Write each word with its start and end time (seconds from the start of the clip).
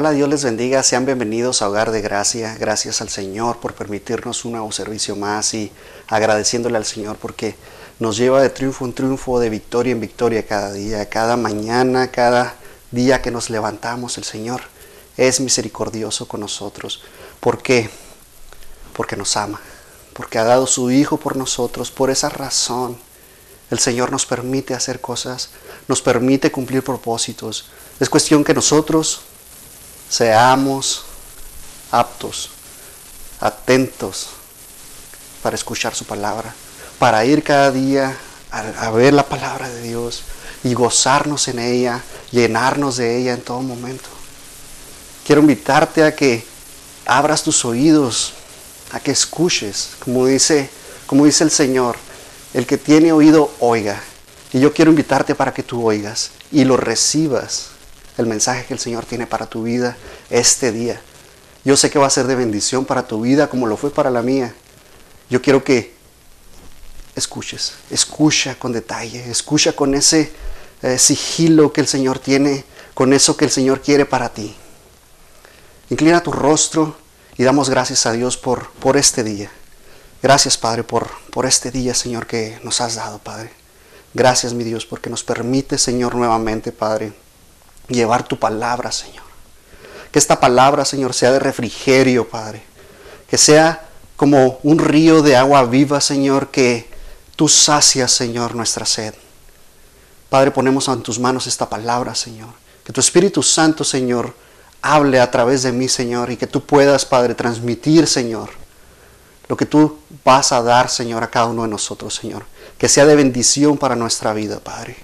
Hola, 0.00 0.12
Dios 0.12 0.28
les 0.28 0.44
bendiga, 0.44 0.80
sean 0.84 1.06
bienvenidos 1.06 1.60
a 1.60 1.68
Hogar 1.68 1.90
de 1.90 2.00
Gracia. 2.00 2.56
Gracias 2.56 3.00
al 3.00 3.08
Señor 3.08 3.58
por 3.58 3.74
permitirnos 3.74 4.44
un 4.44 4.52
nuevo 4.52 4.70
servicio 4.70 5.16
más 5.16 5.54
y 5.54 5.72
agradeciéndole 6.06 6.76
al 6.76 6.84
Señor 6.84 7.16
porque 7.16 7.56
nos 7.98 8.16
lleva 8.16 8.40
de 8.40 8.48
triunfo 8.48 8.84
en 8.84 8.92
triunfo, 8.92 9.40
de 9.40 9.50
victoria 9.50 9.90
en 9.90 10.00
victoria 10.00 10.46
cada 10.46 10.72
día, 10.72 11.08
cada 11.08 11.36
mañana, 11.36 12.12
cada 12.12 12.54
día 12.92 13.20
que 13.20 13.32
nos 13.32 13.50
levantamos. 13.50 14.18
El 14.18 14.22
Señor 14.22 14.60
es 15.16 15.40
misericordioso 15.40 16.28
con 16.28 16.42
nosotros. 16.42 17.02
¿Por 17.40 17.60
qué? 17.60 17.90
Porque 18.92 19.16
nos 19.16 19.36
ama, 19.36 19.60
porque 20.12 20.38
ha 20.38 20.44
dado 20.44 20.68
su 20.68 20.92
Hijo 20.92 21.16
por 21.16 21.36
nosotros. 21.36 21.90
Por 21.90 22.10
esa 22.10 22.28
razón, 22.28 22.96
el 23.68 23.80
Señor 23.80 24.12
nos 24.12 24.26
permite 24.26 24.74
hacer 24.74 25.00
cosas, 25.00 25.48
nos 25.88 26.00
permite 26.02 26.52
cumplir 26.52 26.84
propósitos. 26.84 27.68
Es 27.98 28.08
cuestión 28.08 28.44
que 28.44 28.54
nosotros 28.54 29.22
seamos 30.08 31.04
aptos, 31.90 32.50
atentos 33.40 34.30
para 35.42 35.56
escuchar 35.56 35.94
su 35.94 36.04
palabra, 36.04 36.54
para 36.98 37.24
ir 37.24 37.42
cada 37.42 37.70
día 37.70 38.16
a, 38.50 38.90
ver 38.90 39.14
la 39.14 39.26
palabra 39.26 39.68
de 39.68 39.82
Dios 39.82 40.22
y 40.64 40.74
gozarnos 40.74 41.48
en 41.48 41.58
ella, 41.58 42.02
llenarnos 42.30 42.96
de 42.96 43.18
ella 43.18 43.34
en 43.34 43.42
todo 43.42 43.60
momento. 43.60 44.08
Quiero 45.26 45.42
invitarte 45.42 46.02
a 46.02 46.14
que 46.14 46.44
abras 47.06 47.42
tus 47.42 47.64
oídos, 47.64 48.32
a 48.92 49.00
que 49.00 49.10
escuches, 49.10 49.90
como 49.98 50.26
dice, 50.26 50.70
como 51.06 51.26
dice 51.26 51.44
el 51.44 51.50
Señor, 51.50 51.96
el 52.54 52.66
que 52.66 52.78
tiene 52.78 53.12
oído 53.12 53.50
oiga. 53.60 54.02
Y 54.52 54.60
yo 54.60 54.72
quiero 54.72 54.90
invitarte 54.90 55.34
para 55.34 55.52
que 55.52 55.62
tú 55.62 55.86
oigas 55.86 56.30
y 56.50 56.64
lo 56.64 56.78
recibas 56.78 57.77
el 58.18 58.26
mensaje 58.26 58.66
que 58.66 58.74
el 58.74 58.80
Señor 58.80 59.06
tiene 59.06 59.26
para 59.26 59.46
tu 59.46 59.62
vida 59.62 59.96
este 60.28 60.72
día. 60.72 61.00
Yo 61.64 61.76
sé 61.76 61.90
que 61.90 61.98
va 61.98 62.06
a 62.06 62.10
ser 62.10 62.26
de 62.26 62.34
bendición 62.34 62.84
para 62.84 63.06
tu 63.06 63.22
vida 63.22 63.48
como 63.48 63.66
lo 63.66 63.76
fue 63.76 63.90
para 63.90 64.10
la 64.10 64.22
mía. 64.22 64.54
Yo 65.30 65.40
quiero 65.40 65.64
que 65.64 65.94
escuches, 67.14 67.74
escucha 67.90 68.58
con 68.58 68.72
detalle, 68.72 69.30
escucha 69.30 69.72
con 69.72 69.94
ese 69.94 70.32
eh, 70.82 70.98
sigilo 70.98 71.72
que 71.72 71.80
el 71.80 71.86
Señor 71.86 72.18
tiene, 72.18 72.64
con 72.94 73.12
eso 73.12 73.36
que 73.36 73.44
el 73.44 73.50
Señor 73.50 73.80
quiere 73.80 74.04
para 74.04 74.28
ti. 74.32 74.54
Inclina 75.90 76.22
tu 76.22 76.32
rostro 76.32 76.96
y 77.36 77.44
damos 77.44 77.70
gracias 77.70 78.06
a 78.06 78.12
Dios 78.12 78.36
por, 78.36 78.70
por 78.72 78.96
este 78.96 79.22
día. 79.22 79.50
Gracias, 80.22 80.58
Padre, 80.58 80.82
por, 80.82 81.08
por 81.30 81.46
este 81.46 81.70
día, 81.70 81.94
Señor, 81.94 82.26
que 82.26 82.58
nos 82.64 82.80
has 82.80 82.96
dado, 82.96 83.18
Padre. 83.18 83.52
Gracias, 84.14 84.54
mi 84.54 84.64
Dios, 84.64 84.86
porque 84.86 85.10
nos 85.10 85.22
permite, 85.22 85.78
Señor, 85.78 86.16
nuevamente, 86.16 86.72
Padre, 86.72 87.12
llevar 87.88 88.26
tu 88.26 88.38
palabra, 88.38 88.92
Señor. 88.92 89.24
Que 90.10 90.18
esta 90.18 90.40
palabra, 90.40 90.84
Señor, 90.84 91.14
sea 91.14 91.32
de 91.32 91.38
refrigerio, 91.38 92.28
Padre. 92.28 92.62
Que 93.28 93.36
sea 93.38 93.88
como 94.16 94.58
un 94.62 94.78
río 94.78 95.22
de 95.22 95.36
agua 95.36 95.64
viva, 95.64 96.00
Señor, 96.00 96.48
que 96.48 96.88
tú 97.36 97.48
sacias, 97.48 98.10
Señor, 98.12 98.54
nuestra 98.54 98.84
sed. 98.84 99.14
Padre, 100.28 100.50
ponemos 100.50 100.88
en 100.88 101.02
tus 101.02 101.18
manos 101.18 101.46
esta 101.46 101.68
palabra, 101.68 102.14
Señor. 102.14 102.50
Que 102.84 102.92
tu 102.92 103.00
Espíritu 103.00 103.42
Santo, 103.42 103.84
Señor, 103.84 104.34
hable 104.82 105.20
a 105.20 105.30
través 105.30 105.62
de 105.62 105.72
mí, 105.72 105.88
Señor, 105.88 106.30
y 106.30 106.36
que 106.36 106.46
tú 106.46 106.64
puedas, 106.64 107.04
Padre, 107.04 107.34
transmitir, 107.34 108.06
Señor, 108.06 108.50
lo 109.46 109.56
que 109.56 109.66
tú 109.66 109.98
vas 110.24 110.52
a 110.52 110.62
dar, 110.62 110.90
Señor, 110.90 111.22
a 111.22 111.30
cada 111.30 111.46
uno 111.46 111.62
de 111.62 111.68
nosotros, 111.68 112.14
Señor. 112.14 112.44
Que 112.76 112.88
sea 112.88 113.06
de 113.06 113.16
bendición 113.16 113.78
para 113.78 113.96
nuestra 113.96 114.32
vida, 114.32 114.60
Padre. 114.60 114.96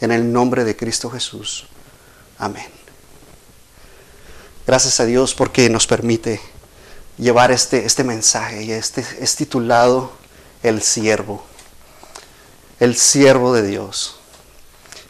En 0.00 0.12
el 0.12 0.32
nombre 0.32 0.64
de 0.64 0.76
Cristo 0.76 1.10
Jesús. 1.10 1.66
Amén. 2.40 2.64
Gracias 4.66 4.98
a 4.98 5.04
Dios 5.04 5.34
porque 5.34 5.68
nos 5.68 5.86
permite 5.86 6.40
llevar 7.18 7.50
este, 7.50 7.84
este 7.84 8.02
mensaje 8.02 8.62
y 8.62 8.72
este 8.72 9.04
es 9.20 9.36
titulado 9.36 10.10
El 10.62 10.80
siervo. 10.80 11.44
El 12.80 12.96
siervo 12.96 13.52
de 13.52 13.62
Dios. 13.62 14.16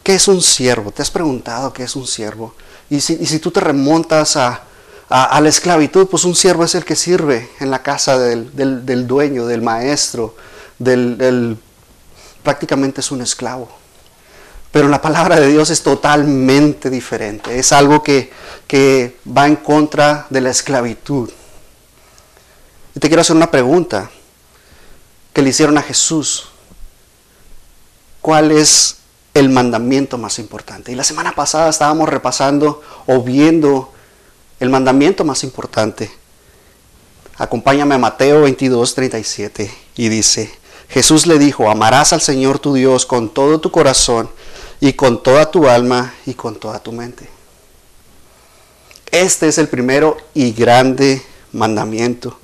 ¿Qué 0.03 0.15
es 0.15 0.27
un 0.27 0.41
siervo? 0.41 0.91
¿Te 0.91 1.01
has 1.01 1.09
preguntado 1.09 1.71
qué 1.71 1.83
es 1.83 1.95
un 1.95 2.05
siervo? 2.05 2.53
Y 2.89 2.99
si, 2.99 3.39
tú 3.39 3.49
te 3.49 3.61
remontas 3.61 4.35
a, 4.35 4.63
la 5.09 5.47
esclavitud, 5.47 6.07
pues 6.07 6.25
un 6.25 6.35
siervo 6.35 6.65
es 6.65 6.75
el 6.75 6.83
que 6.83 6.97
sirve 6.97 7.49
en 7.61 7.71
la 7.71 7.81
casa 7.81 8.19
del, 8.19 9.07
dueño, 9.07 9.45
del 9.45 9.61
maestro, 9.61 10.35
del, 10.79 11.57
prácticamente 12.43 12.99
es 12.99 13.09
un 13.11 13.21
esclavo. 13.21 13.80
Pero 14.71 14.87
la 14.87 15.01
palabra 15.01 15.39
de 15.39 15.47
Dios 15.47 15.69
es 15.69 15.83
totalmente 15.83 16.89
diferente. 16.89 17.59
Es 17.59 17.73
algo 17.73 18.01
que, 18.01 18.31
que 18.67 19.17
va 19.25 19.45
en 19.45 19.57
contra 19.57 20.27
de 20.29 20.41
la 20.41 20.49
esclavitud. 20.49 21.29
Y 22.95 22.99
te 22.99 23.07
quiero 23.07 23.21
hacer 23.21 23.35
una 23.35 23.51
pregunta 23.51 24.09
que 25.33 25.41
le 25.41 25.49
hicieron 25.49 25.77
a 25.77 25.81
Jesús. 25.81 26.49
¿Cuál 28.21 28.51
es 28.51 28.97
el 29.33 29.49
mandamiento 29.49 30.17
más 30.17 30.39
importante? 30.39 30.91
Y 30.91 30.95
la 30.95 31.03
semana 31.03 31.33
pasada 31.33 31.69
estábamos 31.69 32.07
repasando 32.07 32.81
o 33.07 33.21
viendo 33.21 33.91
el 34.61 34.69
mandamiento 34.69 35.25
más 35.25 35.43
importante. 35.43 36.11
Acompáñame 37.37 37.95
a 37.95 37.97
Mateo 37.97 38.43
22, 38.43 38.93
37 38.93 39.73
y 39.95 40.09
dice, 40.09 40.53
Jesús 40.87 41.25
le 41.25 41.39
dijo, 41.39 41.69
amarás 41.69 42.13
al 42.13 42.21
Señor 42.21 42.59
tu 42.59 42.73
Dios 42.73 43.05
con 43.05 43.29
todo 43.29 43.59
tu 43.59 43.71
corazón 43.71 44.29
y 44.81 44.93
con 44.93 45.21
toda 45.23 45.49
tu 45.49 45.69
alma 45.69 46.13
y 46.25 46.33
con 46.33 46.55
toda 46.55 46.79
tu 46.79 46.91
mente. 46.91 47.29
Este 49.11 49.47
es 49.47 49.57
el 49.57 49.69
primero 49.69 50.17
y 50.33 50.51
grande 50.51 51.21
mandamiento. 51.53 52.37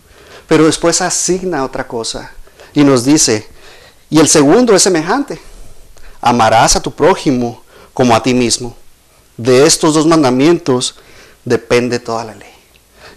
Pero 0.47 0.65
después 0.65 1.01
asigna 1.01 1.65
otra 1.65 1.87
cosa 1.87 2.31
y 2.73 2.83
nos 2.83 3.03
dice, 3.03 3.47
y 4.09 4.19
el 4.19 4.29
segundo 4.29 4.75
es 4.75 4.83
semejante, 4.83 5.41
amarás 6.21 6.75
a 6.75 6.81
tu 6.81 6.91
prójimo 6.91 7.63
como 7.93 8.15
a 8.15 8.21
ti 8.21 8.33
mismo. 8.33 8.77
De 9.35 9.65
estos 9.65 9.95
dos 9.95 10.05
mandamientos 10.05 10.95
depende 11.43 11.99
toda 11.99 12.23
la 12.23 12.35
ley. 12.35 12.53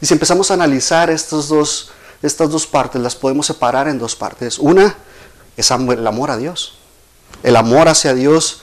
Y 0.01 0.07
si 0.07 0.15
empezamos 0.15 0.51
a 0.51 0.55
analizar 0.55 1.11
estos 1.11 1.49
dos, 1.49 1.91
estas 2.23 2.51
dos 2.51 2.67
partes, 2.67 3.01
las 3.03 3.15
podemos 3.15 3.47
separar 3.47 3.87
en 3.87 3.99
dos 3.99 4.17
partes. 4.17 4.59
Una 4.59 4.97
es 5.59 5.71
el 5.71 6.07
amor 6.07 6.31
a 6.31 6.39
Dios. 6.39 6.79
El 7.43 7.57
amor 7.57 7.89
hacia 7.89 8.15
Dios 8.15 8.60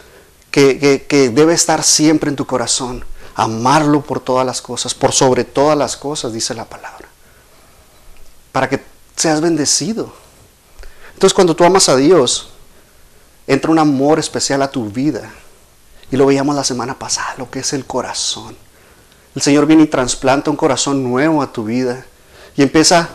que, 1.07 1.29
debe 1.33 1.53
estar 1.53 1.83
siempre 1.83 2.29
en 2.29 2.35
tu 2.35 2.47
corazón. 2.47 3.05
Amarlo 3.35 4.01
por 4.01 4.19
todas 4.19 4.45
las 4.45 4.61
cosas, 4.61 4.95
por 4.95 5.11
sobre 5.11 5.43
todas 5.43 5.77
las 5.77 5.95
cosas, 5.95 6.33
dice 6.33 6.55
la 6.55 6.65
palabra. 6.65 7.07
Para 8.51 8.67
que 8.67 8.81
seas 9.15 9.39
bendecido. 9.39 10.11
Entonces 11.13 11.35
cuando 11.35 11.55
tú 11.55 11.63
amas 11.63 11.89
a 11.89 11.95
Dios, 11.95 12.49
entra 13.45 13.69
un 13.69 13.77
amor 13.77 14.17
especial 14.17 14.63
a 14.63 14.71
tu 14.71 14.89
vida. 14.89 15.31
Y 16.09 16.17
lo 16.17 16.25
veíamos 16.25 16.55
la 16.55 16.63
semana 16.63 16.97
pasada, 16.97 17.35
lo 17.37 17.51
que 17.51 17.59
es 17.59 17.73
el 17.73 17.85
corazón. 17.85 18.57
El 19.35 19.41
Señor 19.43 19.67
viene 19.67 19.83
y 19.83 19.87
trasplanta 19.87 20.49
un 20.49 20.57
corazón 20.57 21.03
nuevo 21.03 21.43
a 21.43 21.53
tu 21.53 21.65
vida. 21.65 22.03
Y 22.55 22.63
empieza 22.63 23.09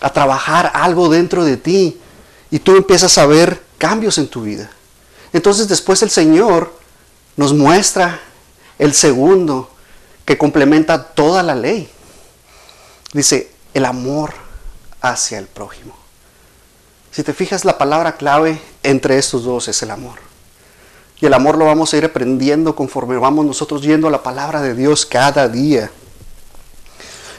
a 0.00 0.12
trabajar 0.12 0.70
algo 0.74 1.08
dentro 1.08 1.44
de 1.44 1.56
ti. 1.56 1.98
Y 2.52 2.60
tú 2.60 2.76
empiezas 2.76 3.18
a 3.18 3.26
ver 3.26 3.60
cambios 3.78 4.18
en 4.18 4.28
tu 4.28 4.42
vida. 4.42 4.70
Entonces 5.32 5.66
después 5.66 6.00
el 6.04 6.10
Señor 6.10 6.83
nos 7.36 7.52
muestra 7.52 8.20
el 8.78 8.94
segundo 8.94 9.70
que 10.24 10.38
complementa 10.38 11.02
toda 11.02 11.42
la 11.42 11.54
ley. 11.54 11.88
Dice, 13.12 13.50
el 13.74 13.84
amor 13.84 14.32
hacia 15.00 15.38
el 15.38 15.46
prójimo. 15.46 15.94
Si 17.10 17.22
te 17.22 17.32
fijas, 17.32 17.64
la 17.64 17.78
palabra 17.78 18.16
clave 18.16 18.60
entre 18.82 19.18
estos 19.18 19.44
dos 19.44 19.68
es 19.68 19.82
el 19.82 19.90
amor. 19.90 20.18
Y 21.20 21.26
el 21.26 21.34
amor 21.34 21.56
lo 21.56 21.66
vamos 21.66 21.92
a 21.92 21.96
ir 21.96 22.04
aprendiendo 22.04 22.74
conforme 22.74 23.16
vamos 23.16 23.46
nosotros 23.46 23.82
yendo 23.82 24.08
a 24.08 24.10
la 24.10 24.22
palabra 24.22 24.60
de 24.62 24.74
Dios 24.74 25.06
cada 25.06 25.48
día. 25.48 25.90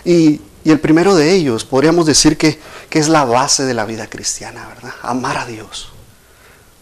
Y, 0.06 0.42
el 0.64 0.80
primero 0.80 1.14
de 1.16 1.32
ellos, 1.34 1.64
podríamos 1.64 2.08
decir 2.08 2.38
que, 2.38 2.60
que 2.90 2.98
es 2.98 3.08
la 3.08 3.24
base 3.24 3.66
de 3.66 3.76
la 3.76 3.86
vida 3.86 4.08
cristiana, 4.08 4.68
¿verdad? 4.68 4.94
Amar 5.04 5.38
a 5.38 5.46
Dios. 5.46 5.90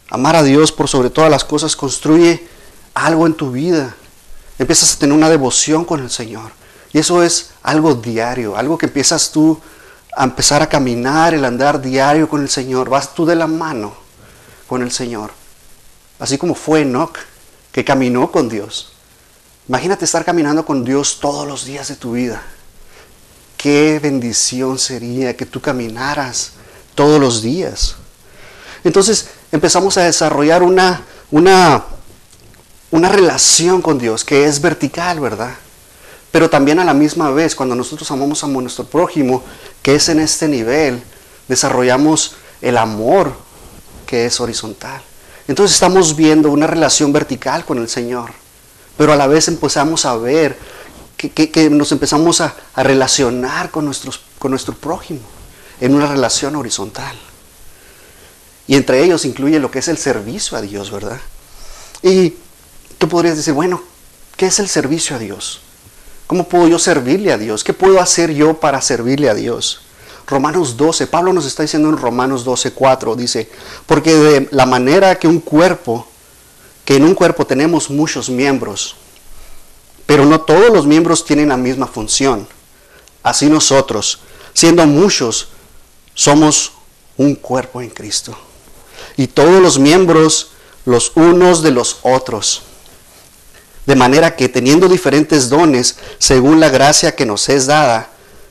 Amar 0.09 0.37
a 0.37 0.43
Dios 0.43 0.71
por 0.71 0.87
sobre 0.87 1.09
todas 1.09 1.29
las 1.29 1.43
cosas 1.43 1.75
construye 1.75 2.47
algo 2.93 3.25
en 3.25 3.33
tu 3.33 3.51
vida. 3.51 3.95
Empiezas 4.59 4.93
a 4.93 4.99
tener 4.99 5.15
una 5.15 5.29
devoción 5.29 5.85
con 5.85 5.99
el 5.99 6.09
Señor. 6.09 6.51
Y 6.91 6.99
eso 6.99 7.23
es 7.23 7.51
algo 7.63 7.95
diario, 7.95 8.55
algo 8.55 8.77
que 8.77 8.85
empiezas 8.85 9.31
tú 9.31 9.59
a 10.15 10.23
empezar 10.23 10.61
a 10.61 10.69
caminar, 10.69 11.33
el 11.33 11.43
andar 11.43 11.81
diario 11.81 12.29
con 12.29 12.41
el 12.41 12.49
Señor. 12.49 12.89
Vas 12.89 13.15
tú 13.15 13.25
de 13.25 13.35
la 13.35 13.47
mano 13.47 13.95
con 14.67 14.81
el 14.83 14.91
Señor. 14.91 15.31
Así 16.19 16.37
como 16.37 16.53
fue 16.55 16.81
Enoch, 16.81 17.17
que 17.71 17.83
caminó 17.83 18.31
con 18.31 18.47
Dios. 18.47 18.93
Imagínate 19.67 20.05
estar 20.05 20.23
caminando 20.23 20.65
con 20.65 20.83
Dios 20.83 21.19
todos 21.19 21.47
los 21.47 21.65
días 21.65 21.87
de 21.87 21.95
tu 21.95 22.13
vida. 22.13 22.43
Qué 23.57 23.99
bendición 23.99 24.77
sería 24.77 25.35
que 25.35 25.45
tú 25.45 25.61
caminaras 25.61 26.51
todos 26.95 27.19
los 27.19 27.41
días. 27.41 27.95
Entonces 28.83 29.29
empezamos 29.51 29.97
a 29.97 30.03
desarrollar 30.03 30.63
una, 30.63 31.03
una, 31.31 31.85
una 32.93 33.09
relación 33.09 33.81
con 33.81 33.99
Dios 33.99 34.23
que 34.23 34.45
es 34.45 34.61
vertical, 34.61 35.19
¿verdad? 35.19 35.55
pero 36.33 36.49
también 36.49 36.79
a 36.79 36.83
la 36.83 36.95
misma 36.95 37.29
vez, 37.29 37.53
cuando 37.53 37.75
nosotros 37.75 38.09
amamos 38.09 38.43
a 38.43 38.47
nuestro 38.47 38.85
prójimo, 38.85 39.43
que 39.83 39.93
es 39.93 40.09
en 40.09 40.19
este 40.19 40.47
nivel, 40.47 41.03
desarrollamos 41.47 42.37
el 42.59 42.75
amor 42.75 43.33
que 44.07 44.25
es 44.25 44.39
horizontal. 44.39 44.99
Entonces 45.47 45.75
estamos 45.75 46.15
viendo 46.15 46.49
una 46.49 46.65
relación 46.65 47.13
vertical 47.13 47.65
con 47.65 47.77
el 47.77 47.87
Señor, 47.87 48.31
pero 48.97 49.13
a 49.13 49.15
la 49.15 49.27
vez 49.27 49.47
empezamos 49.47 50.07
a 50.07 50.15
ver 50.15 50.57
que, 51.15 51.69
nos 51.69 51.91
empezamos 51.91 52.41
a, 52.41 52.55
relacionar 52.75 53.69
con, 53.69 53.85
nuestros, 53.85 54.21
con 54.39 54.49
nuestro 54.49 54.73
prójimo 54.73 55.21
en 55.79 55.93
una 55.93 56.07
relación 56.07 56.55
horizontal. 56.55 57.15
Y 58.65 58.73
entre 58.73 59.03
ellos 59.03 59.23
incluye 59.25 59.59
lo 59.59 59.69
que 59.69 59.77
es 59.79 59.87
el 59.87 59.99
servicio 59.99 60.57
a 60.57 60.61
Dios, 60.61 60.89
¿verdad? 60.89 61.21
Y 62.01 62.37
tú 63.03 63.09
podrías 63.09 63.35
decir, 63.35 63.53
bueno, 63.53 63.83
¿qué 64.37 64.45
es 64.45 64.59
el 64.59 64.69
servicio 64.69 65.17
a 65.17 65.19
Dios? 65.19 65.59
¿Cómo 66.25 66.47
puedo 66.47 66.69
yo 66.69 66.79
servirle 66.79 67.33
a 67.33 67.37
Dios? 67.37 67.61
¿Qué 67.61 67.73
puedo 67.73 67.99
hacer 67.99 68.33
yo 68.33 68.53
para 68.61 68.79
servirle 68.79 69.29
a 69.29 69.33
Dios? 69.33 69.81
Romanos 70.25 70.77
12, 70.77 71.07
Pablo 71.07 71.33
nos 71.33 71.45
está 71.45 71.63
diciendo 71.63 71.89
en 71.89 71.97
Romanos 71.97 72.45
12, 72.45 72.71
4, 72.71 73.17
dice, 73.17 73.49
porque 73.87 74.15
de 74.15 74.47
la 74.51 74.65
manera 74.65 75.15
que 75.19 75.27
un 75.27 75.41
cuerpo, 75.41 76.07
que 76.85 76.95
en 76.95 77.03
un 77.03 77.13
cuerpo 77.13 77.45
tenemos 77.45 77.89
muchos 77.89 78.29
miembros, 78.29 78.95
pero 80.05 80.23
no 80.23 80.39
todos 80.39 80.71
los 80.71 80.87
miembros 80.87 81.25
tienen 81.25 81.49
la 81.49 81.57
misma 81.57 81.87
función. 81.87 82.47
Así 83.21 83.47
nosotros, 83.47 84.19
siendo 84.53 84.85
muchos, 84.85 85.49
somos 86.13 86.71
un 87.17 87.35
cuerpo 87.35 87.81
en 87.81 87.89
Cristo. 87.89 88.33
Y 89.17 89.27
todos 89.27 89.61
los 89.61 89.77
miembros, 89.77 90.51
los 90.85 91.11
unos 91.17 91.63
de 91.63 91.71
los 91.71 91.97
otros. 92.03 92.61
De 93.85 93.95
manera 93.95 94.35
que 94.35 94.49
teniendo 94.49 94.87
diferentes 94.87 95.49
dones, 95.49 95.97
según 96.17 96.59
la 96.59 96.69
gracia 96.69 97.15
que 97.15 97.25
nos 97.25 97.49
es 97.49 97.65
dada, 97.65 98.09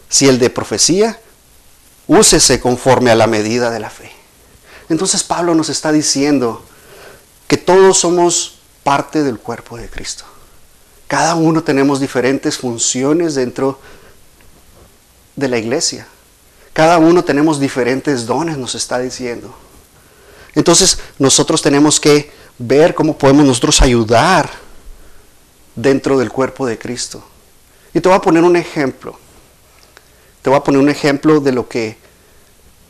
si 0.08 0.29
el 0.29 0.38
de 0.38 0.50
profecía, 0.50 1.19
úsese 2.06 2.61
conforme 2.61 3.11
a 3.11 3.14
la 3.14 3.26
medida 3.26 3.70
de 3.70 3.81
la 3.81 3.88
fe. 3.88 4.11
Entonces 4.88 5.23
Pablo 5.23 5.55
nos 5.55 5.70
está 5.70 5.90
diciendo 5.90 6.62
que 7.49 7.56
todos 7.56 7.99
somos 7.99 8.58
parte 8.82 9.23
del 9.23 9.38
cuerpo 9.38 9.76
de 9.76 9.88
Cristo. 9.88 10.25
Cada 11.08 11.35
uno 11.35 11.62
tenemos 11.62 12.00
diferentes 12.00 12.58
funciones 12.58 13.35
dentro 13.35 13.78
de 15.37 15.49
la 15.49 15.58
iglesia. 15.58 16.06
Cada 16.73 16.99
uno 16.99 17.25
tenemos 17.25 17.61
diferentes 17.61 18.26
dones, 18.26 18.56
nos 18.56 18.75
está 18.75 18.99
diciendo. 18.99 19.55
Entonces 20.55 20.99
nosotros 21.19 21.62
tenemos 21.62 22.00
que 22.00 22.31
ver 22.58 22.94
cómo 22.94 23.17
podemos 23.17 23.44
nosotros 23.44 23.81
ayudar 23.81 24.50
dentro 25.75 26.19
del 26.19 26.31
cuerpo 26.31 26.67
de 26.67 26.79
Cristo. 26.79 27.23
Y 27.95 28.01
te 28.01 28.09
voy 28.09 28.17
a 28.17 28.23
poner 28.23 28.45
un 28.45 28.57
ejemplo. 28.57 29.19
Te 30.43 30.51
voy 30.51 30.59
a 30.59 30.65
poner 30.65 30.81
un 30.81 30.89
ejemplo 30.89 31.41
de 31.41 31.53
lo 31.53 31.69
que 31.69 31.97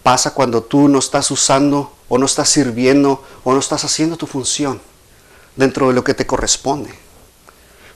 pasa 0.02 0.32
cuando 0.32 0.62
tú 0.62 0.88
no 0.88 0.99
estás 0.99 1.31
usando 1.31 1.93
o 2.08 2.19
no 2.19 2.26
estás 2.26 2.49
sirviendo 2.49 3.25
o 3.44 3.52
no 3.52 3.61
estás 3.61 3.84
haciendo 3.84 4.17
tu 4.17 4.26
función 4.26 4.81
dentro 5.56 5.88
de 5.88 5.94
lo 5.94 6.05
que 6.05 6.14
te 6.14 6.26
corresponde. 6.26 6.93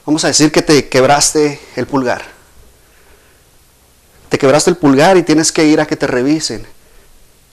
Vamos 0.05 0.25
a 0.25 0.29
decir 0.29 0.53
que 0.53 0.63
te 0.63 0.89
quebraste 0.89 1.61
el 1.75 1.87
pulgar. 1.87 2.23
Te 4.29 4.39
quebraste 4.39 4.71
el 4.71 4.77
pulgar 4.77 5.17
y 5.17 5.23
tienes 5.23 5.53
que 5.53 5.65
ir 5.65 5.81
a 5.81 5.87
que 5.87 5.97
te 5.97 6.07
revisen. 6.07 6.67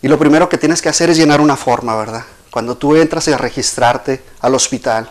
Y 0.01 0.07
lo 0.07 0.19
primero 0.19 0.49
que 0.49 0.57
tienes 0.57 0.81
que 0.81 0.89
hacer 0.89 1.09
es 1.09 1.17
llenar 1.17 1.41
una 1.41 1.55
forma, 1.55 1.95
¿verdad? 1.95 2.25
Cuando 2.51 2.77
tú 2.77 2.95
entras 2.95 3.27
a 3.29 3.37
registrarte 3.37 4.21
al 4.41 4.53
hospital, 4.53 5.09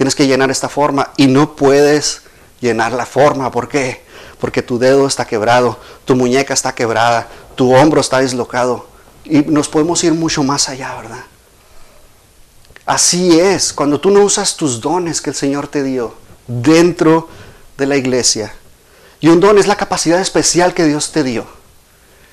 tienes 0.00 0.14
que 0.14 0.26
llenar 0.26 0.50
esta 0.50 0.70
forma 0.70 1.10
y 1.18 1.26
no 1.26 1.54
puedes 1.54 2.22
llenar 2.62 2.92
la 2.92 3.04
forma. 3.04 3.50
¿Por 3.50 3.68
qué? 3.68 4.02
Porque 4.38 4.62
tu 4.62 4.78
dedo 4.78 5.06
está 5.06 5.26
quebrado, 5.26 5.78
tu 6.06 6.16
muñeca 6.16 6.54
está 6.54 6.74
quebrada, 6.74 7.28
tu 7.54 7.74
hombro 7.74 8.00
está 8.00 8.20
deslocado. 8.20 8.86
Y 9.26 9.40
nos 9.40 9.68
podemos 9.68 10.02
ir 10.02 10.14
mucho 10.14 10.42
más 10.42 10.70
allá, 10.70 10.94
¿verdad? 10.94 11.24
Así 12.86 13.38
es, 13.38 13.74
cuando 13.74 14.00
tú 14.00 14.10
no 14.10 14.22
usas 14.22 14.56
tus 14.56 14.80
dones 14.80 15.20
que 15.20 15.28
el 15.28 15.36
Señor 15.36 15.68
te 15.68 15.82
dio, 15.82 16.14
dentro 16.46 17.28
de 17.76 17.84
la 17.84 17.98
iglesia. 17.98 18.54
Y 19.20 19.28
un 19.28 19.38
don 19.38 19.58
es 19.58 19.66
la 19.66 19.76
capacidad 19.76 20.18
especial 20.18 20.72
que 20.72 20.86
Dios 20.86 21.12
te 21.12 21.22
dio. 21.22 21.44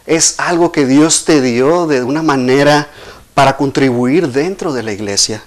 Es 0.06 0.36
algo 0.38 0.72
que 0.72 0.86
Dios 0.86 1.26
te 1.26 1.42
dio 1.42 1.86
de 1.86 2.02
una 2.02 2.24
manera 2.24 2.88
para 3.34 3.58
contribuir 3.58 4.30
dentro 4.30 4.72
de 4.72 4.84
la 4.84 4.94
iglesia. 4.94 5.44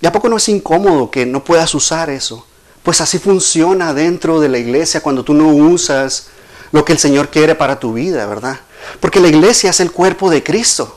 ¿Y 0.00 0.06
a 0.06 0.12
poco 0.12 0.28
no 0.28 0.36
es 0.36 0.48
incómodo 0.48 1.10
que 1.10 1.26
no 1.26 1.44
puedas 1.44 1.74
usar 1.74 2.10
eso? 2.10 2.46
Pues 2.82 3.00
así 3.00 3.18
funciona 3.18 3.92
dentro 3.92 4.40
de 4.40 4.48
la 4.48 4.58
iglesia 4.58 5.02
cuando 5.02 5.24
tú 5.24 5.34
no 5.34 5.48
usas 5.48 6.28
lo 6.72 6.84
que 6.84 6.92
el 6.92 6.98
Señor 6.98 7.28
quiere 7.28 7.54
para 7.54 7.78
tu 7.78 7.92
vida, 7.92 8.26
¿verdad? 8.26 8.60
Porque 9.00 9.20
la 9.20 9.28
iglesia 9.28 9.70
es 9.70 9.80
el 9.80 9.92
cuerpo 9.92 10.30
de 10.30 10.42
Cristo. 10.42 10.96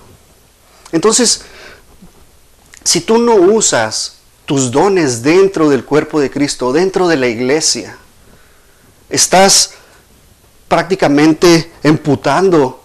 Entonces, 0.92 1.44
si 2.84 3.02
tú 3.02 3.18
no 3.18 3.36
usas 3.36 4.14
tus 4.46 4.72
dones 4.72 5.24
dentro 5.24 5.70
del 5.70 5.86
cuerpo 5.86 6.20
de 6.20 6.30
Cristo, 6.30 6.74
dentro 6.74 7.08
de 7.08 7.18
la 7.18 7.28
iglesia. 7.28 7.98
Estás 9.10 9.72
prácticamente 10.68 11.72
emputando 11.84 12.84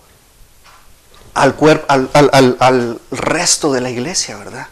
al, 1.35 1.55
al, 1.89 3.01
resto 3.11 3.73
de 3.73 3.81
la 3.81 3.91
iglesia, 3.91 4.37
¿verdad? 4.37 4.67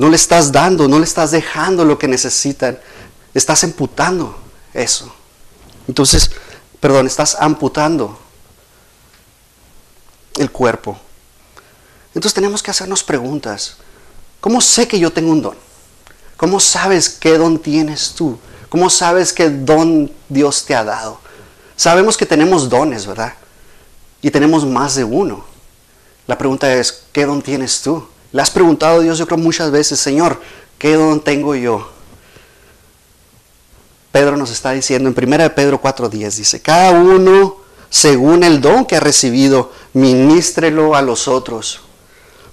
No 0.00 0.08
le 0.08 0.16
estás 0.16 0.50
dando, 0.50 0.88
no 0.88 0.98
le 0.98 1.04
estás 1.04 1.30
dejando 1.30 1.84
lo 1.84 1.98
que 1.98 2.08
necesitan. 2.08 2.80
Estás 3.34 3.64
emputando 3.64 4.34
eso. 4.72 5.14
Entonces, 5.86 6.30
perdón, 6.80 7.06
estás 7.06 7.36
amputando 7.38 8.18
el 10.38 10.50
cuerpo. 10.50 10.98
Entonces 12.14 12.32
tenemos 12.32 12.62
que 12.62 12.70
hacernos 12.70 13.04
preguntas. 13.04 13.76
¿Cómo 14.40 14.62
sé 14.62 14.88
que 14.88 14.98
yo 14.98 15.12
tengo 15.12 15.32
un 15.32 15.42
don? 15.42 15.56
¿Cómo 16.38 16.60
sabes 16.60 17.10
qué 17.10 17.36
don 17.36 17.58
tienes 17.58 18.14
tú? 18.14 18.38
¿Cómo 18.70 18.88
sabes 18.88 19.34
qué 19.34 19.50
don 19.50 20.10
Dios 20.30 20.64
te 20.64 20.74
ha 20.74 20.82
dado? 20.82 21.20
Sabemos 21.76 22.16
que 22.16 22.24
tenemos 22.24 22.70
dones, 22.70 23.04
¿verdad? 23.04 23.34
Y 24.22 24.30
tenemos 24.30 24.64
más 24.64 24.94
de 24.94 25.04
uno. 25.04 25.44
La 26.26 26.38
pregunta 26.38 26.72
es, 26.72 27.04
¿qué 27.12 27.26
don 27.26 27.42
tienes 27.42 27.82
tú? 27.82 28.08
Le 28.32 28.42
has 28.42 28.50
preguntado 28.50 29.00
a 29.00 29.02
Dios, 29.02 29.18
yo 29.18 29.26
creo 29.26 29.38
muchas 29.38 29.70
veces, 29.70 29.98
Señor, 29.98 30.40
¿qué 30.78 30.94
don 30.94 31.20
tengo 31.20 31.54
yo? 31.54 31.90
Pedro 34.12 34.36
nos 34.36 34.50
está 34.50 34.72
diciendo 34.72 35.08
en 35.08 35.32
1 35.32 35.54
Pedro 35.54 35.80
4:10, 35.80 36.36
dice, 36.36 36.60
cada 36.60 36.90
uno 36.90 37.56
según 37.90 38.44
el 38.44 38.60
don 38.60 38.84
que 38.84 38.96
ha 38.96 39.00
recibido, 39.00 39.72
ministrelo 39.92 40.94
a 40.94 41.02
los 41.02 41.26
otros 41.26 41.80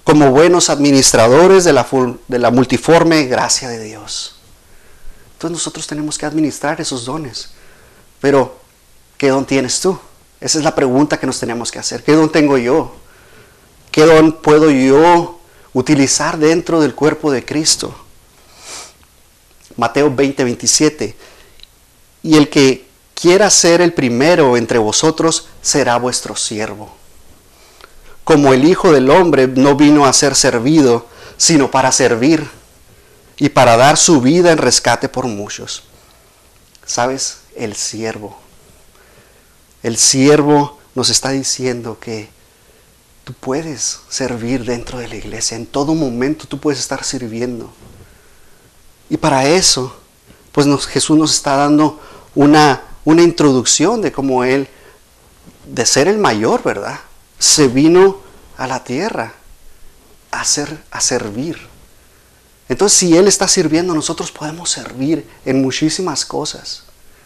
como 0.08 0.30
buenos 0.30 0.70
administradores 0.70 1.64
de 1.64 1.74
la, 1.74 1.86
de 2.28 2.38
la 2.38 2.50
multiforme 2.50 3.24
gracia 3.26 3.68
de 3.68 3.84
Dios. 3.84 4.36
Entonces 5.34 5.52
nosotros 5.52 5.86
tenemos 5.86 6.16
que 6.16 6.24
administrar 6.24 6.80
esos 6.80 7.04
dones. 7.04 7.50
Pero, 8.18 8.56
¿qué 9.18 9.28
don 9.28 9.44
tienes 9.44 9.80
tú? 9.80 9.98
Esa 10.40 10.56
es 10.56 10.64
la 10.64 10.74
pregunta 10.74 11.20
que 11.20 11.26
nos 11.26 11.38
tenemos 11.38 11.70
que 11.70 11.78
hacer. 11.78 12.02
¿Qué 12.02 12.12
don 12.14 12.32
tengo 12.32 12.56
yo? 12.56 12.96
¿Qué 13.92 14.06
don 14.06 14.32
puedo 14.32 14.70
yo 14.70 15.37
utilizar 15.78 16.38
dentro 16.38 16.80
del 16.80 16.94
cuerpo 16.94 17.30
de 17.30 17.44
Cristo? 17.44 17.94
Mateo 19.76 20.14
20, 20.14 20.44
27. 20.44 21.16
Y 22.22 22.36
el 22.36 22.48
que 22.48 22.86
quiera 23.14 23.50
ser 23.50 23.80
el 23.80 23.92
primero 23.92 24.56
entre 24.56 24.78
vosotros 24.78 25.48
será 25.62 25.96
vuestro 25.96 26.36
siervo 26.36 26.98
como 28.28 28.52
el 28.52 28.66
Hijo 28.66 28.92
del 28.92 29.08
Hombre 29.08 29.46
no 29.46 29.74
vino 29.74 30.04
a 30.04 30.12
ser 30.12 30.34
servido, 30.34 31.06
sino 31.38 31.70
para 31.70 31.90
servir 31.92 32.46
y 33.38 33.48
para 33.48 33.78
dar 33.78 33.96
su 33.96 34.20
vida 34.20 34.52
en 34.52 34.58
rescate 34.58 35.08
por 35.08 35.24
muchos. 35.24 35.84
¿Sabes? 36.84 37.38
El 37.56 37.74
siervo. 37.74 38.38
El 39.82 39.96
siervo 39.96 40.78
nos 40.94 41.08
está 41.08 41.30
diciendo 41.30 41.96
que 41.98 42.28
tú 43.28 43.34
puedes 43.34 44.00
servir 44.08 44.64
dentro 44.64 44.98
de 44.98 45.06
la 45.06 45.16
iglesia. 45.16 45.54
En 45.54 45.66
todo 45.66 45.94
momento 45.94 46.46
tú 46.48 46.58
puedes 46.58 46.80
estar 46.80 47.04
sirviendo. 47.04 47.70
Y 49.10 49.18
para 49.18 49.44
eso, 49.44 49.94
pues 50.50 50.66
Jesús 50.86 51.18
nos 51.18 51.34
está 51.34 51.54
dando 51.56 52.00
una, 52.34 52.80
una 53.04 53.20
introducción 53.20 54.00
de 54.00 54.12
cómo 54.12 54.44
Él, 54.44 54.66
de 55.66 55.84
ser 55.84 56.08
el 56.08 56.16
mayor, 56.16 56.62
¿verdad? 56.62 57.00
se 57.38 57.68
vino 57.68 58.16
a 58.56 58.66
la 58.66 58.82
tierra 58.82 59.34
a, 60.30 60.42
ser, 60.46 60.82
a 60.90 60.98
servir. 61.02 61.58
Entonces, 62.66 62.98
si 62.98 63.14
Él 63.14 63.28
está 63.28 63.46
sirviendo, 63.46 63.94
nosotros 63.94 64.32
podemos 64.32 64.70
servir 64.70 65.28
en 65.44 65.60
muchísimas 65.60 66.24
cosas, 66.24 66.84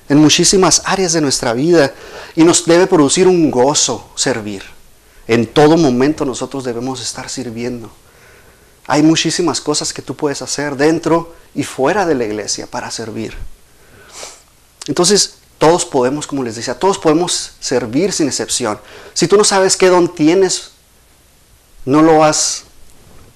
en 0.09 0.18
muchísimas 0.18 0.82
áreas 0.85 1.12
de 1.12 1.21
nuestra 1.21 1.52
vida, 1.52 1.94
y 2.35 2.42
nos 2.42 2.64
debe 2.64 2.88
producir 2.88 3.28
un 3.28 3.52
gozo 3.52 4.11
servir. 4.16 4.71
En 5.28 5.46
todo 5.46 5.76
momento 5.76 6.24
nosotros 6.24 6.64
debemos 6.64 7.00
estar 7.00 7.28
sirviendo. 7.28 7.90
Hay 8.86 9.02
muchísimas 9.02 9.60
cosas 9.60 9.92
que 9.92 10.02
tú 10.02 10.16
puedes 10.16 10.42
hacer 10.42 10.76
dentro 10.76 11.34
y 11.54 11.62
fuera 11.62 12.04
de 12.04 12.14
la 12.14 12.24
iglesia 12.24 12.66
para 12.66 12.90
servir. 12.90 13.36
Entonces, 14.88 15.36
todos 15.58 15.84
podemos, 15.84 16.26
como 16.26 16.42
les 16.42 16.56
decía, 16.56 16.78
todos 16.78 16.98
podemos 16.98 17.52
servir 17.60 18.12
sin 18.12 18.26
excepción. 18.26 18.80
Si 19.14 19.28
tú 19.28 19.36
no 19.36 19.44
sabes 19.44 19.76
qué 19.76 19.88
don 19.88 20.12
tienes, 20.12 20.72
no 21.84 22.02
lo 22.02 22.24
has 22.24 22.64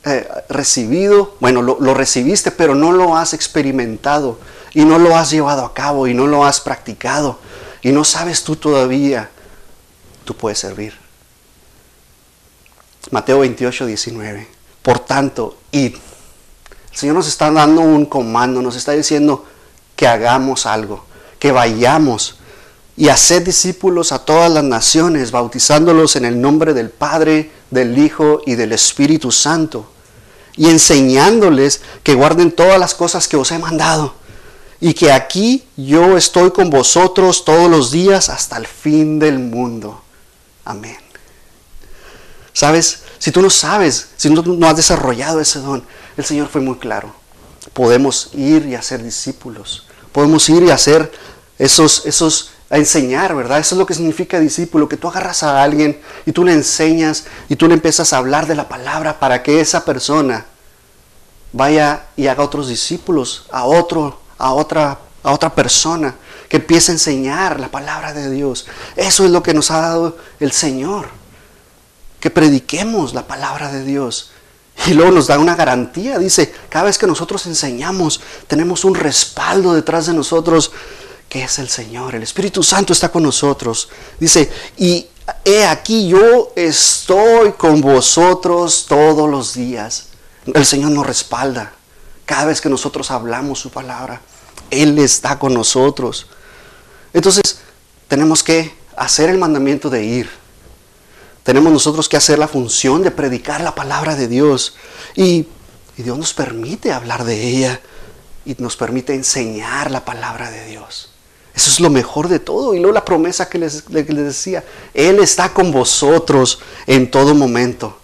eh, 0.05 0.29
recibido, 0.49 1.37
bueno, 1.39 1.63
lo, 1.63 1.79
lo 1.81 1.95
recibiste, 1.95 2.51
pero 2.51 2.75
no 2.75 2.91
lo 2.91 3.17
has 3.17 3.33
experimentado 3.33 4.41
y 4.75 4.85
no 4.85 4.99
lo 4.99 5.17
has 5.17 5.31
llevado 5.31 5.65
a 5.65 5.73
cabo 5.73 6.09
y 6.09 6.15
no 6.15 6.27
lo 6.27 6.45
has 6.45 6.61
practicado 6.61 7.39
y 7.83 7.93
no 7.93 8.03
sabes 8.03 8.43
tú 8.43 8.57
todavía, 8.57 9.31
tú 10.25 10.37
puedes 10.37 10.59
servir. 10.59 11.06
Mateo 13.11 13.41
28, 13.41 13.87
19. 13.87 14.49
Por 14.83 14.99
tanto, 15.01 15.59
id. 15.73 15.95
El 16.93 16.99
Señor 16.99 17.17
nos 17.17 17.29
está 17.29 17.51
dando 17.51 17.83
un 17.83 18.07
comando, 18.07 18.63
nos 18.63 18.77
está 18.77 18.93
diciendo 18.93 19.45
que 19.95 20.07
hagamos 20.07 20.67
algo, 20.67 21.05
que 21.39 21.53
vayamos 21.53 22.37
y 22.97 23.09
hacer 23.09 23.45
discípulos 23.45 24.13
a 24.13 24.25
todas 24.25 24.51
las 24.51 24.65
naciones, 24.65 25.31
bautizándolos 25.31 26.17
en 26.17 26.25
el 26.25 26.41
nombre 26.41 26.73
del 26.73 26.91
Padre, 26.91 27.51
del 27.71 27.99
Hijo 27.99 28.41
y 28.47 28.55
del 28.55 28.73
Espíritu 28.73 29.31
Santo, 29.31 29.91
y 30.57 30.71
enseñándoles 30.71 31.83
que 32.03 32.15
guarden 32.15 32.53
todas 32.53 32.81
las 32.81 32.95
cosas 32.95 33.29
que 33.29 33.37
os 33.37 33.51
he 33.53 33.59
mandado, 33.59 34.15
y 34.81 34.95
que 34.95 35.13
aquí 35.13 35.67
yo 35.77 36.17
estoy 36.17 36.51
con 36.51 36.71
vosotros 36.71 37.45
todos 37.45 37.71
los 37.71 37.91
días 37.91 38.31
hasta 38.31 38.57
el 38.57 38.67
fin 38.67 39.19
del 39.19 39.39
mundo. 39.39 40.01
Amén. 40.65 41.06
¿Sabes? 42.57 43.01
Si 43.19 43.33
tú 43.33 43.43
no 43.43 43.51
sabes, 43.51 44.09
si 44.17 44.31
no, 44.31 44.41
no 44.41 44.67
has 44.67 44.77
desarrollado 44.77 45.43
ese 45.43 45.59
don, 45.59 45.85
el 46.17 46.25
Señor 46.25 46.49
fue 46.49 46.63
muy 46.63 46.77
claro. 46.77 47.15
Podemos 47.75 48.31
ir 48.33 48.65
y 48.65 48.75
hacer 48.75 49.03
discípulos. 49.03 49.87
Podemos 50.11 50.49
ir 50.49 50.63
y 50.63 50.71
hacer 50.71 51.13
esos, 51.59 52.07
esos, 52.07 52.53
a 52.71 52.79
enseñar, 52.79 53.37
¿verdad? 53.37 53.59
Eso 53.59 53.75
es 53.75 53.79
lo 53.79 53.85
que 53.85 53.93
significa 53.93 54.41
discípulo, 54.41 54.89
que 54.89 54.97
tú 54.97 55.07
agarras 55.07 55.43
a 55.43 55.63
alguien 55.63 56.01
y 56.25 56.33
tú 56.33 56.45
le 56.45 56.55
enseñas 56.55 57.27
y 57.51 57.57
tú 57.57 57.69
le 57.69 57.75
empiezas 57.75 58.15
a 58.15 58.17
hablar 58.17 58.47
de 58.47 58.55
la 58.55 58.71
palabra 58.71 59.21
para 59.21 59.43
que 59.43 59.61
esa 59.61 59.85
persona 59.85 60.47
vaya 61.53 62.07
y 62.17 62.27
haga 62.27 62.43
otros 62.43 62.69
discípulos, 62.69 63.45
a 63.51 63.65
otro, 63.65 64.23
a 64.39 64.55
otra, 64.55 64.99
a 65.23 65.33
otra 65.33 65.55
persona, 65.55 66.15
que 66.49 66.57
empiece 66.57 66.91
a 66.91 66.95
enseñar 66.95 67.61
la 67.61 67.71
palabra 67.71 68.15
de 68.15 68.31
Dios. 68.31 68.65
Eso 68.97 69.27
es 69.27 69.31
lo 69.31 69.43
que 69.43 69.53
nos 69.53 69.71
ha 69.71 69.83
dado 69.83 70.17
el 70.41 70.53
Señor 70.53 71.26
que 72.27 72.31
prediquemos 72.33 73.15
la 73.15 73.29
palabra 73.29 73.71
de 73.71 73.85
Dios. 73.85 74.31
Y 74.89 74.95
luego 74.95 75.13
nos 75.13 75.29
da 75.29 75.39
una 75.39 75.55
garantía, 75.55 76.19
dice, 76.19 76.53
cada 76.69 76.87
vez 76.87 76.99
que 76.99 77.07
nosotros 77.07 77.47
enseñamos, 77.47 78.21
tenemos 78.49 78.85
un 78.85 78.97
respaldo 78.97 79.73
detrás 79.75 80.07
de 80.07 80.13
nosotros, 80.13 80.73
que 81.29 81.45
es 81.45 81.61
el 81.61 81.69
Señor. 81.69 82.17
El 82.17 82.25
Espíritu 82.25 82.65
Santo 82.65 82.93
está 82.93 83.11
con 83.11 83.23
nosotros. 83.23 83.91
Dice, 84.19 84.51
y 84.77 85.07
he 85.45 85.65
aquí 85.67 86.09
yo 86.09 86.53
estoy 86.57 87.53
con 87.53 87.81
vosotros 87.81 88.87
todos 88.89 89.31
los 89.31 89.55
días. 89.55 90.07
El 90.53 90.67
Señor 90.67 90.91
nos 90.91 91.07
respalda. 91.07 91.75
Cada 92.25 92.47
vez 92.47 92.61
que 92.61 92.69
nosotros 92.69 93.13
hablamos 93.13 93.61
su 93.61 93.71
palabra, 93.71 94.21
Él 94.73 94.99
está 94.99 95.39
con 95.39 95.55
nosotros. 95.55 96.27
Entonces, 97.13 97.61
tenemos 98.09 98.43
que 98.43 98.75
hacer 98.97 99.31
el 99.31 99.39
mandamiento 99.39 99.89
de 99.91 100.03
ir 100.03 100.46
tenemos 101.47 101.73
nosotros 101.73 102.09
que 102.09 102.17
hacer 102.17 102.41
la 102.41 102.49
función 102.49 103.05
de 103.05 103.13
predicar 103.13 103.61
la 103.61 103.77
palabra 103.77 104.17
de 104.17 104.27
Dios. 104.27 104.75
Y, 105.15 105.47
Dios 105.97 106.19
nos 106.19 106.35
permite 106.35 106.93
hablar 106.93 107.25
de 107.25 107.41
ella 107.41 107.81
y 108.45 108.57
nos 108.59 108.77
permite 108.77 109.15
enseñar 109.15 109.91
la 109.93 110.05
palabra 110.05 110.51
de 110.51 110.67
Dios. 110.67 111.11
Eso 111.55 111.71
es 111.71 111.79
lo 111.79 111.89
mejor 111.89 112.29
de 112.29 112.41
todo. 112.41 112.75
Y 112.75 112.81
luego 112.81 112.93
la 112.93 113.05
promesa 113.05 113.49
que 113.49 113.59
les, 113.59 113.89
les, 113.89 114.07
decía, 114.09 114.65
Él 114.93 115.21
está 115.21 115.55
con 115.55 115.71
vosotros 115.71 116.59
en 116.89 117.11
todo 117.11 117.33
momento. 117.35 117.97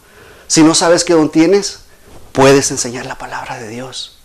Si 0.46 0.62
no 0.62 0.74
sabes 0.76 1.02
qué 1.02 1.12
don 1.12 1.28
tienes, 1.28 1.80
puedes 2.30 2.70
enseñar 2.70 3.06
la 3.06 3.18
palabra 3.18 3.58
de 3.58 3.68
Dios. 3.68 4.18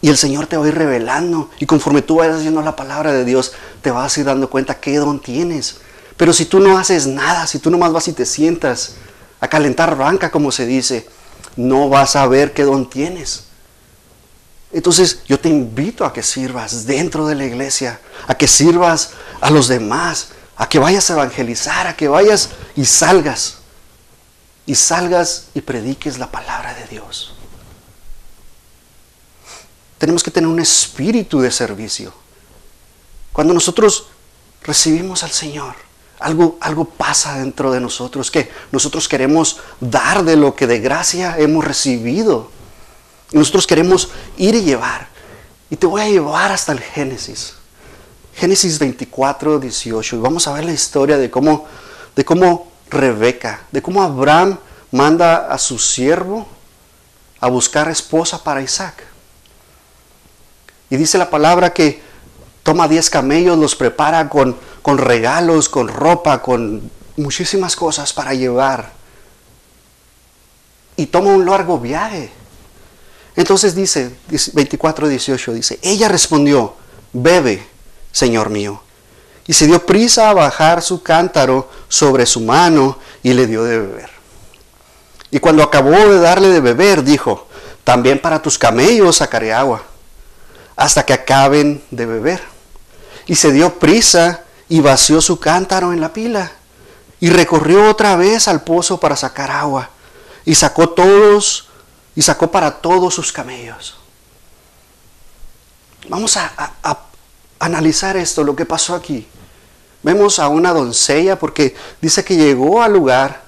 Y 0.00 0.08
el 0.08 0.16
Señor 0.16 0.46
te 0.46 0.56
va 0.56 0.64
a 0.64 0.68
ir 0.68 0.74
revelando. 0.74 1.50
Y 1.60 1.66
conforme 1.66 2.00
tú 2.00 2.16
vayas 2.16 2.38
haciendo 2.38 2.62
la 2.62 2.76
palabra 2.76 3.12
de 3.12 3.26
Dios, 3.26 3.52
te 3.82 3.90
vas 3.90 4.16
a 4.16 4.20
ir 4.20 4.26
dando 4.26 4.48
cuenta 4.48 4.80
qué 4.80 4.96
don 4.96 5.20
tienes. 5.20 5.80
Pero 6.16 6.32
si 6.32 6.46
tú 6.46 6.60
no 6.60 6.78
haces 6.78 7.06
nada, 7.06 7.46
si 7.46 7.58
tú 7.58 7.70
nomás 7.70 7.92
vas 7.92 8.08
y 8.08 8.12
te 8.12 8.24
sientas 8.24 8.94
a 9.40 9.48
calentar 9.48 9.96
banca, 9.96 10.30
como 10.30 10.50
se 10.50 10.66
dice, 10.66 11.06
no 11.56 11.88
vas 11.88 12.16
a 12.16 12.26
ver 12.26 12.54
qué 12.54 12.62
don 12.64 12.88
tienes. 12.88 13.44
Entonces 14.72 15.20
yo 15.26 15.38
te 15.38 15.48
invito 15.48 16.04
a 16.04 16.12
que 16.12 16.22
sirvas 16.22 16.86
dentro 16.86 17.26
de 17.26 17.34
la 17.34 17.44
iglesia, 17.44 18.00
a 18.26 18.34
que 18.34 18.48
sirvas 18.48 19.10
a 19.40 19.50
los 19.50 19.68
demás, 19.68 20.28
a 20.56 20.68
que 20.68 20.78
vayas 20.78 21.10
a 21.10 21.14
evangelizar, 21.14 21.86
a 21.86 21.96
que 21.96 22.08
vayas 22.08 22.50
y 22.74 22.84
salgas. 22.84 23.58
Y 24.64 24.74
salgas 24.74 25.46
y 25.54 25.60
prediques 25.60 26.18
la 26.18 26.30
palabra 26.30 26.74
de 26.74 26.86
Dios. 26.88 27.34
Tenemos 29.98 30.22
que 30.22 30.30
tener 30.30 30.48
un 30.48 30.60
espíritu 30.60 31.40
de 31.40 31.52
servicio. 31.52 32.12
Cuando 33.32 33.54
nosotros 33.54 34.08
recibimos 34.62 35.22
al 35.22 35.30
Señor, 35.30 35.85
algo, 36.18 36.56
algo 36.60 36.84
pasa 36.84 37.38
dentro 37.38 37.70
de 37.70 37.80
nosotros 37.80 38.30
que 38.30 38.50
nosotros 38.72 39.08
queremos 39.08 39.58
dar 39.80 40.24
de 40.24 40.36
lo 40.36 40.54
que 40.54 40.66
de 40.66 40.80
gracia 40.80 41.36
hemos 41.38 41.64
recibido. 41.64 42.50
Nosotros 43.32 43.66
queremos 43.66 44.10
ir 44.36 44.54
y 44.54 44.62
llevar. 44.62 45.08
Y 45.68 45.76
te 45.76 45.86
voy 45.86 46.02
a 46.02 46.08
llevar 46.08 46.52
hasta 46.52 46.72
el 46.72 46.80
Génesis. 46.80 47.54
Génesis 48.34 48.78
24, 48.78 49.58
18. 49.58 50.16
Y 50.16 50.18
vamos 50.18 50.46
a 50.46 50.52
ver 50.52 50.64
la 50.64 50.72
historia 50.72 51.16
de 51.16 51.30
cómo, 51.30 51.66
de 52.14 52.24
cómo 52.24 52.70
Rebeca, 52.88 53.62
de 53.72 53.82
cómo 53.82 54.02
Abraham 54.02 54.58
manda 54.92 55.52
a 55.52 55.58
su 55.58 55.78
siervo 55.78 56.46
a 57.40 57.48
buscar 57.48 57.88
esposa 57.88 58.42
para 58.42 58.62
Isaac. 58.62 59.02
Y 60.88 60.96
dice 60.96 61.18
la 61.18 61.28
palabra 61.28 61.72
que 61.72 62.00
toma 62.62 62.88
10 62.88 63.10
camellos, 63.10 63.58
los 63.58 63.74
prepara 63.74 64.28
con 64.28 64.56
con 64.86 64.98
regalos, 64.98 65.68
con 65.68 65.88
ropa, 65.88 66.40
con 66.40 66.92
muchísimas 67.16 67.74
cosas 67.74 68.12
para 68.12 68.34
llevar. 68.34 68.92
Y 70.94 71.06
toma 71.06 71.30
un 71.30 71.44
largo 71.44 71.80
viaje. 71.80 72.30
Entonces 73.34 73.74
dice, 73.74 74.12
24, 74.52 75.08
18, 75.08 75.54
dice, 75.54 75.80
ella 75.82 76.06
respondió, 76.06 76.76
bebe, 77.12 77.66
Señor 78.12 78.48
mío. 78.48 78.80
Y 79.48 79.54
se 79.54 79.66
dio 79.66 79.84
prisa 79.84 80.30
a 80.30 80.34
bajar 80.34 80.80
su 80.82 81.02
cántaro 81.02 81.68
sobre 81.88 82.24
su 82.24 82.42
mano 82.42 82.96
y 83.24 83.32
le 83.32 83.48
dio 83.48 83.64
de 83.64 83.80
beber. 83.80 84.10
Y 85.32 85.40
cuando 85.40 85.64
acabó 85.64 85.90
de 85.90 86.20
darle 86.20 86.46
de 86.50 86.60
beber, 86.60 87.02
dijo, 87.02 87.48
también 87.82 88.20
para 88.20 88.40
tus 88.40 88.56
camellos 88.56 89.16
sacaré 89.16 89.52
agua, 89.52 89.82
hasta 90.76 91.04
que 91.04 91.12
acaben 91.12 91.82
de 91.90 92.06
beber. 92.06 92.40
Y 93.26 93.34
se 93.34 93.50
dio 93.50 93.80
prisa 93.80 94.44
y 94.68 94.80
vació 94.80 95.20
su 95.20 95.38
cántaro 95.38 95.92
en 95.92 96.00
la 96.00 96.12
pila 96.12 96.52
y 97.20 97.30
recorrió 97.30 97.88
otra 97.88 98.16
vez 98.16 98.48
al 98.48 98.62
pozo 98.62 98.98
para 98.98 99.16
sacar 99.16 99.50
agua 99.50 99.90
y 100.44 100.54
sacó 100.54 100.88
todos 100.90 101.68
y 102.14 102.22
sacó 102.22 102.50
para 102.50 102.80
todos 102.80 103.14
sus 103.14 103.32
camellos. 103.32 103.96
Vamos 106.08 106.36
a, 106.36 106.72
analizar 107.58 108.16
esto, 108.16 108.44
lo 108.44 108.54
que 108.54 108.64
pasó 108.64 108.94
aquí. 108.94 109.26
Vemos 110.02 110.38
a 110.38 110.48
una 110.48 110.72
doncella 110.72 111.38
porque 111.38 111.74
dice 112.00 112.24
que 112.24 112.36
llegó 112.36 112.82
al 112.82 112.92
lugar 112.92 113.42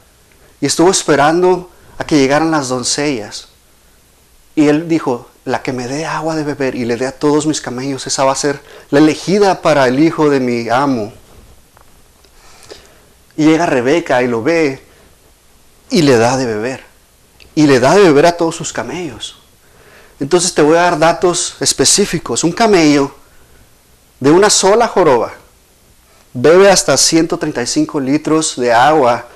y 0.61 0.67
estuvo 0.67 0.91
esperando 0.91 1.71
a 1.99 2.05
que 2.05 2.19
llegaran 2.19 2.51
las 2.51 2.69
doncellas. 2.69 3.49
Y 4.55 4.67
él 4.67 4.89
dijo, 4.89 5.29
la 5.49 5.63
que 5.63 5.73
me 5.73 5.89
dé 5.89 6.05
agua 6.05 6.37
de 6.37 6.45
beber 6.45 6.75
y 6.75 6.85
le 6.85 6.99
dé 6.99 7.07
a 7.07 7.13
todos 7.13 7.47
mis 7.47 7.63
camellos, 7.63 8.07
esa 8.07 8.23
va 8.23 8.33
a 8.33 8.37
ser 8.37 8.61
la 8.91 8.99
elegida 8.99 9.63
para 9.63 9.89
el 9.89 9.99
hijo 9.99 10.29
de 10.29 10.41
mi 10.41 10.69
amo. 10.69 11.11
Y 13.35 13.47
llega 13.47 13.65
Rebeca 13.65 14.23
y 14.23 14.29
lo 14.29 14.43
ve 14.43 14.83
y 15.89 16.03
le 16.03 16.19
da 16.19 16.37
de 16.37 16.45
beber. 16.45 16.85
Y 17.55 17.67
le 17.67 17.81
da 17.81 17.95
de 17.95 18.03
beber 18.03 18.27
a 18.27 18.37
todos 18.37 18.57
sus 18.57 18.75
camellos. 18.75 19.39
Entonces 20.21 20.53
te 20.53 20.61
voy 20.61 20.77
a 20.77 20.83
dar 20.83 20.99
datos 20.99 21.57
específicos. 21.61 22.45
Un 22.45 22.53
camello 22.53 23.15
de 24.21 24.31
una 24.31 24.51
sola 24.51 24.87
joroba 24.87 25.33
bebe 26.35 26.71
hasta 26.71 26.95
135 26.95 27.99
litros 28.01 28.57
de 28.57 28.71
agua 28.71 29.27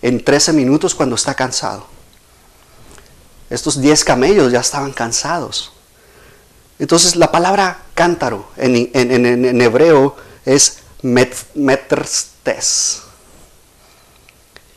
en 0.00 0.24
13 0.24 0.54
minutos 0.54 0.94
cuando 0.94 1.16
está 1.16 1.34
cansado. 1.34 1.93
Estos 3.50 3.80
10 3.80 4.04
camellos 4.04 4.52
ya 4.52 4.60
estaban 4.60 4.92
cansados. 4.92 5.72
Entonces 6.78 7.16
la 7.16 7.30
palabra 7.30 7.82
cántaro 7.94 8.48
en, 8.56 9.60
hebreo 9.60 10.16
es 10.44 10.78
metrstes. 11.02 13.02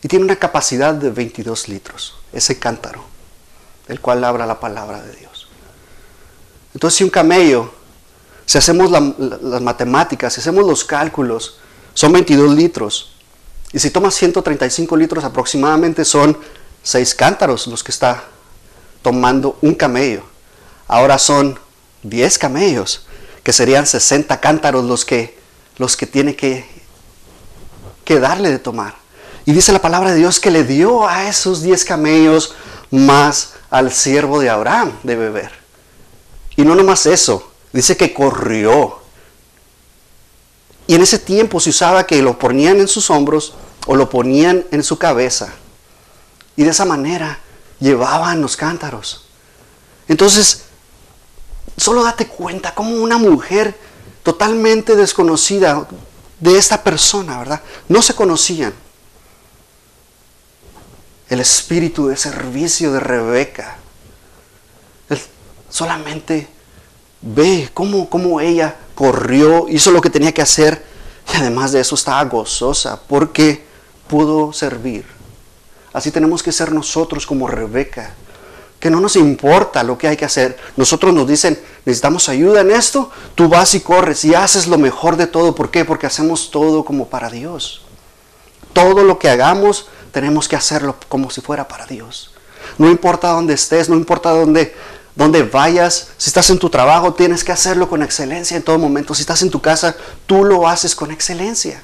Y 0.03 0.07
tiene 0.07 0.25
una 0.25 0.35
capacidad 0.35 0.93
de 0.93 1.09
22 1.09 1.69
litros, 1.69 2.15
ese 2.31 2.59
cántaro, 2.59 3.03
el 3.87 3.99
cual 3.99 4.23
abra 4.23 4.45
la 4.45 4.59
palabra 4.59 5.01
de 5.01 5.15
Dios. 5.15 5.47
Entonces 6.73 6.97
si 6.97 7.03
un 7.03 7.09
camello 7.09 7.73
Si 8.45 8.57
hacemos 8.57 8.89
las 8.89 9.61
matemáticas, 9.61 10.33
si 10.33 10.39
hacemos 10.39 10.65
los 10.65 10.85
cálculos, 10.85 11.57
son 11.93 12.13
22 12.13 12.55
litros. 12.55 13.11
Y 13.73 13.79
si 13.79 13.89
tomas 13.89 14.15
135 14.15 14.95
litros 14.95 15.25
aproximadamente 15.25 16.05
son 16.05 16.37
6 16.83 17.15
cántaros 17.15 17.67
los 17.67 17.83
que 17.83 17.91
está 17.91 18.23
tomando 19.07 19.57
un 19.61 19.73
camello. 19.73 20.21
Ahora 20.85 21.17
son 21.17 21.57
10 22.03 22.37
camellos, 22.37 23.07
que 23.41 23.53
serían 23.53 23.87
60 23.87 24.41
cántaros 24.41 24.83
los 24.83 25.05
que, 25.05 25.39
los 25.77 25.95
que 25.95 26.05
tiene 26.05 26.35
que, 26.35 26.65
que 28.03 28.19
darle 28.19 28.51
de 28.51 28.59
tomar. 28.59 28.95
Y 29.45 29.53
dice 29.53 29.71
la 29.71 29.81
palabra 29.81 30.11
de 30.11 30.17
Dios 30.17 30.41
que 30.41 30.51
le 30.51 30.65
dio 30.65 31.07
a 31.07 31.29
esos 31.29 31.61
10 31.61 31.85
camellos 31.85 32.53
más 32.91 33.53
al 33.69 33.93
siervo 33.93 34.41
de 34.41 34.49
Abraham 34.49 34.91
de 35.03 35.15
beber. 35.15 35.53
Y 36.57 36.63
no 36.63 36.75
nomás 36.75 37.05
eso, 37.05 37.49
dice 37.71 37.95
que 37.95 38.13
corrió. 38.13 38.99
Y 40.85 40.95
en 40.95 41.01
ese 41.01 41.17
tiempo 41.17 41.61
se 41.61 41.69
usaba 41.69 42.05
que 42.05 42.21
lo 42.21 42.37
ponían 42.37 42.81
en 42.81 42.89
sus 42.89 43.09
hombros 43.09 43.53
o 43.85 43.95
lo 43.95 44.09
ponían 44.09 44.65
en 44.71 44.83
su 44.83 44.99
cabeza. 44.99 45.53
Y 46.57 46.63
de 46.63 46.71
esa 46.71 46.83
manera 46.83 47.39
llevaban 47.79 48.41
los 48.41 48.55
cántaros. 48.55 49.25
Entonces, 50.07 50.63
solo 51.75 52.03
date 52.03 52.27
cuenta 52.27 52.73
como 52.73 52.95
una 52.95 53.17
mujer 53.17 53.77
totalmente 54.23 54.95
desconocida 54.95 55.87
de 56.39 56.57
esta 56.57 56.83
persona, 56.83 57.39
¿verdad? 57.39 57.61
No 57.87 58.01
se 58.01 58.13
conocían. 58.13 58.73
El 61.29 61.39
espíritu 61.39 62.07
de 62.07 62.17
servicio 62.17 62.91
de 62.93 62.99
Rebeca. 62.99 63.77
solamente 65.69 66.47
ve 67.21 67.69
cómo, 67.73 68.09
cómo 68.09 68.39
ella 68.39 68.77
corrió, 68.95 69.67
hizo 69.67 69.91
lo 69.91 70.01
que 70.01 70.09
tenía 70.09 70.33
que 70.33 70.41
hacer 70.41 70.83
y 71.33 71.37
además 71.37 71.73
de 71.73 71.81
eso 71.81 71.95
estaba 71.95 72.23
gozosa 72.23 73.01
porque 73.07 73.65
pudo 74.07 74.53
servir. 74.53 75.16
Así 75.93 76.11
tenemos 76.11 76.43
que 76.43 76.51
ser 76.51 76.71
nosotros 76.71 77.25
como 77.25 77.47
Rebeca, 77.47 78.13
que 78.79 78.89
no 78.89 78.99
nos 78.99 79.15
importa 79.15 79.83
lo 79.83 79.97
que 79.97 80.07
hay 80.07 80.17
que 80.17 80.25
hacer. 80.25 80.57
Nosotros 80.75 81.13
nos 81.13 81.27
dicen, 81.27 81.59
necesitamos 81.85 82.29
ayuda 82.29 82.61
en 82.61 82.71
esto, 82.71 83.09
tú 83.35 83.49
vas 83.49 83.73
y 83.73 83.79
corres 83.79 84.23
y 84.25 84.35
haces 84.35 84.67
lo 84.67 84.77
mejor 84.77 85.17
de 85.17 85.27
todo. 85.27 85.55
¿Por 85.55 85.71
qué? 85.71 85.85
Porque 85.85 86.05
hacemos 86.05 86.51
todo 86.51 86.85
como 86.85 87.07
para 87.07 87.29
Dios. 87.29 87.81
Todo 88.73 89.03
lo 89.03 89.17
que 89.17 89.29
hagamos 89.29 89.87
tenemos 90.11 90.47
que 90.47 90.55
hacerlo 90.55 90.95
como 91.09 91.29
si 91.29 91.41
fuera 91.41 91.67
para 91.67 91.85
Dios. 91.85 92.31
No 92.77 92.89
importa 92.89 93.29
dónde 93.29 93.53
estés, 93.53 93.89
no 93.89 93.95
importa 93.95 94.31
dónde, 94.31 94.75
dónde 95.15 95.43
vayas, 95.43 96.09
si 96.17 96.29
estás 96.29 96.49
en 96.49 96.59
tu 96.59 96.69
trabajo, 96.69 97.13
tienes 97.13 97.43
que 97.43 97.51
hacerlo 97.51 97.89
con 97.89 98.03
excelencia 98.03 98.57
en 98.57 98.63
todo 98.63 98.77
momento. 98.77 99.15
Si 99.15 99.21
estás 99.21 99.41
en 99.41 99.49
tu 99.49 99.61
casa, 99.61 99.95
tú 100.25 100.43
lo 100.43 100.67
haces 100.67 100.95
con 100.95 101.11
excelencia 101.11 101.81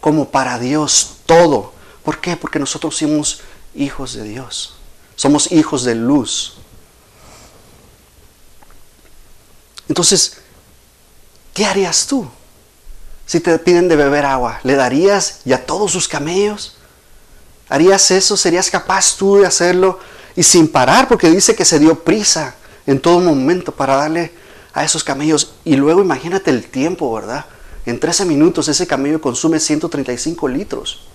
como 0.00 0.30
para 0.30 0.58
Dios 0.58 1.16
todo. 1.26 1.77
¿Por 2.08 2.22
qué? 2.22 2.38
Porque 2.38 2.58
nosotros 2.58 2.96
somos 2.96 3.42
hijos 3.74 4.14
de 4.14 4.22
Dios. 4.22 4.76
Somos 5.14 5.52
hijos 5.52 5.84
de 5.84 5.94
luz. 5.94 6.54
Entonces, 9.90 10.38
¿qué 11.52 11.66
harías 11.66 12.06
tú? 12.06 12.26
Si 13.26 13.40
te 13.40 13.58
piden 13.58 13.90
de 13.90 13.96
beber 13.96 14.24
agua, 14.24 14.58
¿le 14.62 14.74
darías 14.74 15.40
ya 15.44 15.66
todos 15.66 15.92
sus 15.92 16.08
camellos? 16.08 16.78
¿Harías 17.68 18.10
eso? 18.10 18.38
¿Serías 18.38 18.70
capaz 18.70 19.14
tú 19.18 19.36
de 19.36 19.46
hacerlo? 19.46 20.00
Y 20.34 20.42
sin 20.44 20.66
parar, 20.66 21.08
porque 21.08 21.28
dice 21.28 21.54
que 21.54 21.66
se 21.66 21.78
dio 21.78 22.04
prisa 22.04 22.54
en 22.86 23.02
todo 23.02 23.20
momento 23.20 23.70
para 23.70 23.96
darle 23.96 24.32
a 24.72 24.82
esos 24.82 25.04
camellos. 25.04 25.52
Y 25.62 25.76
luego 25.76 26.00
imagínate 26.00 26.50
el 26.50 26.70
tiempo, 26.70 27.12
¿verdad? 27.12 27.44
En 27.84 28.00
13 28.00 28.24
minutos 28.24 28.66
ese 28.68 28.86
camello 28.86 29.20
consume 29.20 29.60
135 29.60 30.48
litros. 30.48 31.08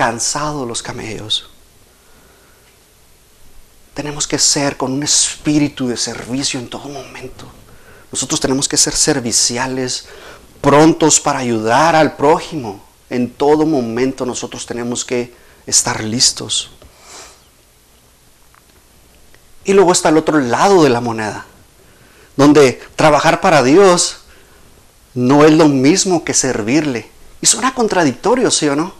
Cansados 0.00 0.66
los 0.66 0.82
camellos. 0.82 1.50
Tenemos 3.92 4.26
que 4.26 4.38
ser 4.38 4.78
con 4.78 4.92
un 4.92 5.02
espíritu 5.02 5.88
de 5.88 5.98
servicio 5.98 6.58
en 6.58 6.70
todo 6.70 6.88
momento. 6.88 7.44
Nosotros 8.10 8.40
tenemos 8.40 8.66
que 8.66 8.78
ser 8.78 8.94
serviciales, 8.94 10.06
prontos 10.62 11.20
para 11.20 11.40
ayudar 11.40 11.94
al 11.94 12.16
prójimo. 12.16 12.82
En 13.10 13.30
todo 13.30 13.66
momento 13.66 14.24
nosotros 14.24 14.64
tenemos 14.64 15.04
que 15.04 15.34
estar 15.66 16.02
listos. 16.02 16.70
Y 19.64 19.74
luego 19.74 19.92
está 19.92 20.08
el 20.08 20.16
otro 20.16 20.40
lado 20.40 20.82
de 20.82 20.88
la 20.88 21.02
moneda, 21.02 21.44
donde 22.38 22.80
trabajar 22.96 23.42
para 23.42 23.62
Dios 23.62 24.22
no 25.12 25.44
es 25.44 25.52
lo 25.52 25.68
mismo 25.68 26.24
que 26.24 26.32
servirle. 26.32 27.10
Y 27.42 27.46
suena 27.46 27.74
contradictorio, 27.74 28.50
¿sí 28.50 28.66
o 28.66 28.74
no? 28.74 28.99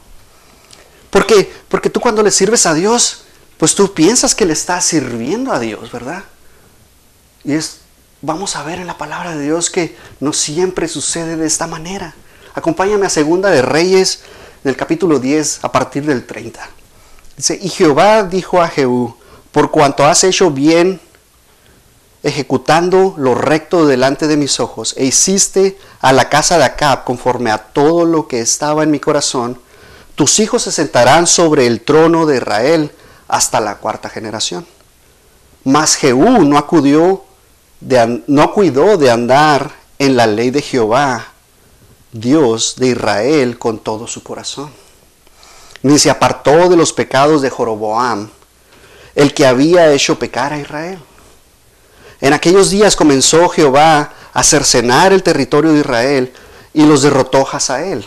Porque, 1.11 1.53
porque 1.69 1.91
tú 1.91 2.01
cuando 2.01 2.23
le 2.23 2.31
sirves 2.31 2.67
a 2.67 2.75
Dios, 2.75 3.25
pues 3.59 3.75
tú 3.75 3.93
piensas 3.93 4.35
que 4.35 4.47
le 4.47 4.53
estás 4.53 4.85
sirviendo 4.85 5.53
a 5.53 5.59
Dios, 5.59 5.93
¿verdad? 5.93 6.25
Y 7.45 7.53
es, 7.53 7.81
vamos 8.23 8.57
a 8.57 8.63
ver 8.63 8.79
en 8.79 8.87
la 8.87 8.97
palabra 8.97 9.35
de 9.35 9.45
Dios 9.45 9.71
que 9.71 9.97
no 10.21 10.33
siempre 10.33 10.89
sucede 10.89 11.37
de 11.37 11.47
esta 11.47 11.67
manera. 11.67 12.15
Acompáñame 12.55 13.07
a 13.07 13.11
Segunda 13.11 13.51
de 13.51 13.63
Reyes, 13.63 14.21
del 14.65 14.77
capítulo 14.77 15.19
10, 15.19 15.61
a 15.63 15.73
partir 15.73 16.05
del 16.05 16.27
30. 16.27 16.61
Dice, 17.37 17.59
y 17.61 17.69
Jehová 17.69 18.23
dijo 18.23 18.61
a 18.61 18.69
Jehú, 18.69 19.17
por 19.53 19.71
cuanto 19.71 20.05
has 20.05 20.25
hecho 20.25 20.51
bien 20.51 21.01
ejecutando 22.23 23.15
lo 23.17 23.35
recto 23.35 23.87
delante 23.87 24.27
de 24.27 24.37
mis 24.37 24.61
ojos, 24.61 24.95
e 24.97 25.07
hiciste 25.07 25.79
a 26.01 26.13
la 26.13 26.29
casa 26.29 26.59
de 26.59 26.65
Acab 26.65 27.05
conforme 27.05 27.51
a 27.51 27.59
todo 27.59 28.05
lo 28.05 28.29
que 28.29 28.41
estaba 28.41 28.83
en 28.83 28.91
mi 28.91 29.01
corazón, 29.01 29.59
tus 30.21 30.39
hijos 30.39 30.65
se 30.65 30.71
sentarán 30.71 31.27
sobre 31.27 31.67
el 31.67 31.81
trono 31.81 32.27
de 32.27 32.37
Israel 32.37 32.91
hasta 33.27 33.59
la 33.59 33.77
cuarta 33.77 34.11
generación. 34.11 34.67
Mas 35.65 35.97
Jehú 35.97 36.45
no 36.45 36.59
acudió, 36.59 37.25
de, 37.81 38.23
no 38.27 38.53
cuidó 38.53 38.99
de 38.99 39.11
andar 39.11 39.71
en 39.99 40.19
la 40.19 40.27
ley 40.27 40.51
de 40.51 40.61
Jehová, 40.61 41.29
Dios 42.13 42.75
de 42.77 42.89
Israel, 42.89 43.59
con 43.59 43.79
todo 43.79 44.07
su 44.07 44.23
corazón, 44.23 44.71
ni 45.83 45.99
se 45.99 46.11
apartó 46.11 46.69
de 46.69 46.77
los 46.77 46.93
pecados 46.93 47.41
de 47.41 47.49
Joroboam, 47.49 48.29
el 49.15 49.33
que 49.33 49.47
había 49.47 49.91
hecho 49.91 50.19
pecar 50.19 50.53
a 50.53 50.59
Israel 50.59 50.99
en 52.21 52.35
aquellos 52.35 52.69
días 52.69 52.95
comenzó 52.95 53.49
Jehová 53.49 54.13
a 54.35 54.43
cercenar 54.43 55.15
el 55.15 55.23
territorio 55.23 55.73
de 55.73 55.81
Israel 55.81 56.31
y 56.75 56.85
los 56.85 57.01
derrotó 57.01 57.49
Hazael 57.51 58.05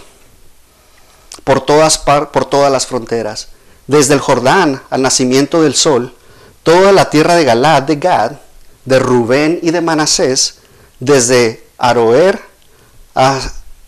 por 1.44 1.62
todas, 1.62 1.98
por 1.98 2.46
todas 2.46 2.72
las 2.72 2.88
fronteras, 2.88 3.50
desde 3.88 4.14
el 4.14 4.20
Jordán 4.20 4.82
al 4.90 5.02
nacimiento 5.02 5.62
del 5.62 5.76
sol, 5.76 6.14
toda 6.64 6.92
la 6.92 7.10
tierra 7.10 7.36
de 7.36 7.44
Galad, 7.44 7.84
de 7.84 7.98
Gad, 7.98 8.34
de 8.86 9.00
Rubén 9.00 9.60
y 9.62 9.72
de 9.72 9.82
Manasés, 9.82 10.60
desde 11.00 11.68
Aroer, 11.78 12.42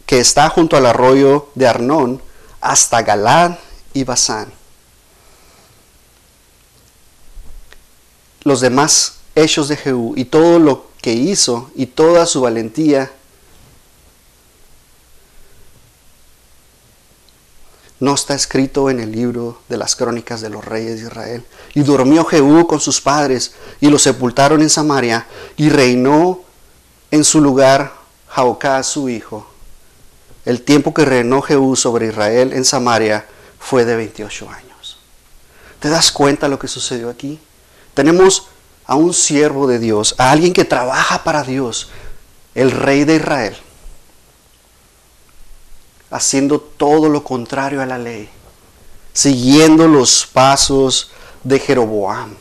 que 0.06 0.20
está 0.20 0.50
junto 0.50 0.78
al 0.78 0.86
arroyo 0.86 1.50
de 1.56 1.68
Arnón, 1.68 2.22
hasta 2.62 3.02
Galad 3.02 3.58
y 3.94 4.04
Basán. 4.04 4.52
Los 8.44 8.62
demás 8.62 9.16
hechos 9.34 9.68
de 9.68 9.78
Jehú 9.78 10.14
y 10.16 10.26
todo 10.26 10.60
lo 10.60 10.88
que 11.02 11.14
hizo 11.14 11.72
y 11.76 11.88
toda 11.88 12.26
su 12.26 12.42
valentía, 12.42 13.12
no 18.00 18.14
está 18.14 18.36
escrito 18.36 18.90
en 18.90 19.00
el 19.00 19.12
libro 19.12 19.62
de 19.70 19.78
las 19.78 19.96
crónicas 19.96 20.42
de 20.42 20.50
los 20.50 20.66
reyes 20.66 21.00
de 21.00 21.08
Israel. 21.08 21.46
Y 21.74 21.82
durmió 21.82 22.26
Jehú 22.26 22.68
con 22.68 22.80
sus 22.80 23.02
padres 23.02 23.54
y 23.80 23.90
lo 23.90 24.00
sepultaron 24.00 24.62
en 24.62 24.70
Samaria 24.70 25.28
y 25.56 25.70
reinó 25.70 26.42
en 27.12 27.24
su 27.24 27.42
lugar 27.42 27.94
Jaocá 28.28 28.84
su 28.84 29.10
hijo. 29.10 29.48
El 30.44 30.62
tiempo 30.62 30.94
que 30.94 31.06
reinó 31.06 31.42
Jehú 31.42 31.76
sobre 31.76 32.08
Israel 32.08 32.54
en 32.54 32.66
Samaria 32.66 33.26
fue 33.60 33.86
de 33.86 33.96
28 33.96 34.50
años. 34.50 35.00
¿Te 35.80 35.90
das 35.90 36.12
cuenta 36.12 36.48
lo 36.48 36.60
que 36.60 36.68
sucedió 36.68 37.10
aquí? 37.10 37.40
Tenemos 37.94 38.48
a 38.86 38.96
un 38.96 39.14
siervo 39.14 39.68
de 39.68 39.80
Dios, 39.80 40.16
a 40.18 40.32
alguien 40.32 40.54
que 40.54 40.66
trabaja 40.66 41.24
para 41.24 41.44
Dios, 41.44 41.90
el 42.54 42.72
rey 42.72 43.04
de 43.04 43.16
Israel, 43.16 43.58
haciendo 46.16 46.62
todo 46.62 47.10
lo 47.10 47.24
contrario 47.24 47.82
a 47.82 47.86
la 47.86 47.98
ley, 47.98 48.30
siguiendo 49.12 49.88
los 49.88 50.26
pasos 50.26 51.12
de 51.44 51.60
Jeroboam. 51.60 52.36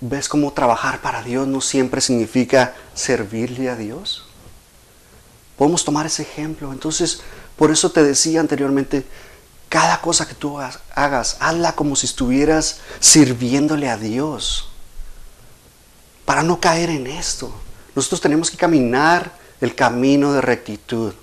¿Ves 0.00 0.28
cómo 0.28 0.52
trabajar 0.52 1.00
para 1.00 1.22
Dios 1.22 1.48
no 1.48 1.60
siempre 1.60 2.00
significa 2.00 2.76
servirle 2.94 3.68
a 3.68 3.74
Dios? 3.74 4.24
Podemos 5.56 5.84
tomar 5.84 6.06
ese 6.06 6.22
ejemplo. 6.22 6.72
Entonces, 6.72 7.22
por 7.56 7.72
eso 7.72 7.90
te 7.90 8.04
decía 8.04 8.38
anteriormente, 8.38 9.04
cada 9.68 10.00
cosa 10.00 10.28
que 10.28 10.34
tú 10.34 10.60
hagas, 10.60 11.38
hazla 11.40 11.74
como 11.74 11.96
si 11.96 12.06
estuvieras 12.06 12.78
sirviéndole 13.00 13.88
a 13.88 13.96
Dios. 13.96 14.68
para 16.24 16.42
no 16.42 16.60
caer 16.60 16.90
en 16.90 17.06
esto. 17.06 17.54
Nosotros 17.94 18.20
tenemos 18.20 18.50
que 18.50 18.56
caminar 18.56 19.32
el 19.60 19.74
camino 19.74 20.32
de 20.32 20.40
rectitud, 20.40 21.14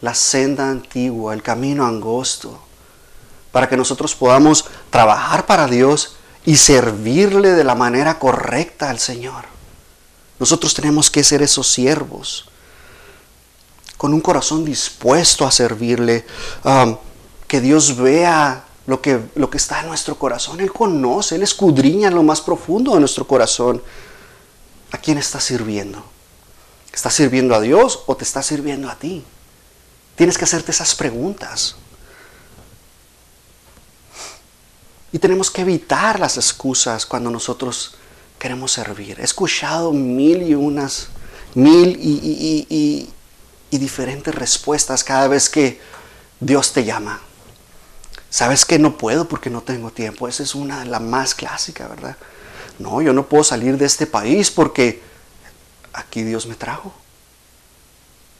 la 0.00 0.14
senda 0.14 0.70
antigua, 0.70 1.34
el 1.34 1.42
camino 1.42 1.86
angosto, 1.86 2.60
para 3.52 3.68
que 3.68 3.76
nosotros 3.76 4.14
podamos 4.14 4.66
trabajar 4.90 5.46
para 5.46 5.66
Dios 5.66 6.16
y 6.44 6.56
servirle 6.56 7.50
de 7.50 7.64
la 7.64 7.74
manera 7.74 8.18
correcta 8.18 8.90
al 8.90 8.98
Señor. 8.98 9.44
Nosotros 10.38 10.72
tenemos 10.72 11.10
que 11.10 11.24
ser 11.24 11.42
esos 11.42 11.70
siervos, 11.70 12.48
con 13.96 14.14
un 14.14 14.20
corazón 14.20 14.64
dispuesto 14.64 15.46
a 15.46 15.50
servirle, 15.50 16.24
um, 16.64 16.96
que 17.46 17.60
Dios 17.60 17.96
vea 17.96 18.64
lo 18.86 19.02
que, 19.02 19.20
lo 19.34 19.50
que 19.50 19.58
está 19.58 19.80
en 19.80 19.88
nuestro 19.88 20.14
corazón. 20.16 20.60
Él 20.60 20.72
conoce, 20.72 21.34
Él 21.34 21.42
escudriña 21.42 22.10
lo 22.10 22.22
más 22.22 22.40
profundo 22.40 22.94
de 22.94 23.00
nuestro 23.00 23.26
corazón. 23.26 23.82
¿A 24.92 24.98
quién 24.98 25.18
estás 25.18 25.44
sirviendo? 25.44 26.02
¿Estás 26.92 27.14
sirviendo 27.14 27.54
a 27.54 27.60
Dios 27.60 28.02
o 28.06 28.16
te 28.16 28.24
estás 28.24 28.46
sirviendo 28.46 28.88
a 28.88 28.96
ti? 28.96 29.24
Tienes 30.16 30.36
que 30.36 30.44
hacerte 30.44 30.72
esas 30.72 30.94
preguntas. 30.94 31.76
Y 35.12 35.18
tenemos 35.18 35.50
que 35.50 35.62
evitar 35.62 36.20
las 36.20 36.36
excusas 36.36 37.06
cuando 37.06 37.30
nosotros 37.30 37.94
queremos 38.38 38.72
servir. 38.72 39.20
He 39.20 39.24
escuchado 39.24 39.92
mil 39.92 40.42
y 40.42 40.54
unas, 40.54 41.08
mil 41.54 41.98
y, 42.00 43.08
diferentes 43.70 44.34
respuestas 44.34 45.02
cada 45.04 45.26
vez 45.26 45.48
que 45.48 45.80
Dios 46.38 46.72
te 46.72 46.84
llama. 46.84 47.20
Sabes 48.28 48.64
que 48.64 48.78
no 48.78 48.96
puedo 48.96 49.26
porque 49.26 49.50
no 49.50 49.62
tengo 49.62 49.90
tiempo. 49.90 50.28
Esa 50.28 50.42
es 50.42 50.54
una 50.54 50.80
de 50.80 50.86
las 50.86 51.00
más 51.00 51.34
clásicas, 51.34 51.88
¿verdad? 51.88 52.16
No, 52.78 53.02
yo 53.02 53.12
no 53.12 53.26
puedo 53.26 53.42
salir 53.42 53.76
de 53.78 53.86
este 53.86 54.06
país 54.06 54.50
porque 54.50 55.02
aquí 55.92 56.22
Dios 56.22 56.46
me 56.46 56.54
trajo. 56.54 56.92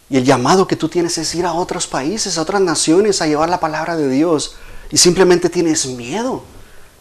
Y 0.08 0.16
el 0.16 0.24
llamado 0.24 0.66
que 0.66 0.76
tú 0.76 0.88
tienes 0.88 1.16
es 1.18 1.34
ir 1.34 1.46
a 1.46 1.52
otros 1.52 1.86
países, 1.86 2.36
a 2.36 2.42
otras 2.42 2.60
naciones, 2.60 3.22
a 3.22 3.26
llevar 3.26 3.48
la 3.48 3.60
palabra 3.60 3.96
de 3.96 4.08
Dios. 4.08 4.56
Y 4.90 4.98
simplemente 4.98 5.48
tienes 5.48 5.86
miedo. 5.86 6.42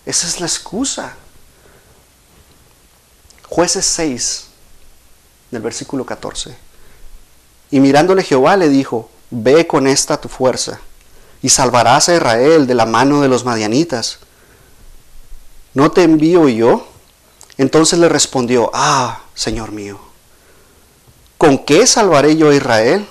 Esa 0.05 0.27
es 0.27 0.39
la 0.39 0.45
excusa. 0.45 1.15
Jueces 3.47 3.85
6, 3.85 4.45
del 5.49 5.61
versículo 5.63 6.05
14. 6.05 6.55
Y 7.71 7.79
mirándole 7.79 8.23
Jehová 8.23 8.57
le 8.57 8.69
dijo, 8.69 9.09
ve 9.31 9.65
con 9.65 9.87
esta 9.87 10.21
tu 10.21 10.29
fuerza 10.29 10.79
y 11.41 11.49
salvarás 11.49 12.09
a 12.09 12.15
Israel 12.15 12.67
de 12.67 12.75
la 12.75 12.85
mano 12.85 13.21
de 13.21 13.27
los 13.27 13.45
madianitas. 13.45 14.19
¿No 15.73 15.91
te 15.91 16.03
envío 16.03 16.47
yo? 16.47 16.87
Entonces 17.57 17.97
le 17.99 18.09
respondió, 18.09 18.69
ah, 18.73 19.23
Señor 19.33 19.71
mío, 19.71 19.99
¿con 21.39 21.57
qué 21.57 21.87
salvaré 21.87 22.35
yo 22.35 22.49
a 22.49 22.53
Israel? 22.53 23.07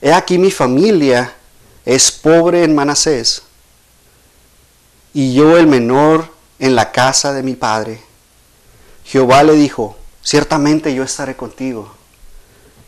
He 0.00 0.12
aquí 0.12 0.38
mi 0.38 0.50
familia 0.50 1.34
es 1.84 2.10
pobre 2.12 2.62
en 2.62 2.74
Manasés, 2.74 3.42
y 5.12 5.34
yo 5.34 5.58
el 5.58 5.66
menor 5.66 6.32
en 6.58 6.76
la 6.76 6.92
casa 6.92 7.32
de 7.32 7.42
mi 7.42 7.54
padre. 7.54 8.00
Jehová 9.04 9.42
le 9.42 9.54
dijo, 9.54 9.96
ciertamente 10.22 10.94
yo 10.94 11.02
estaré 11.02 11.36
contigo, 11.36 11.92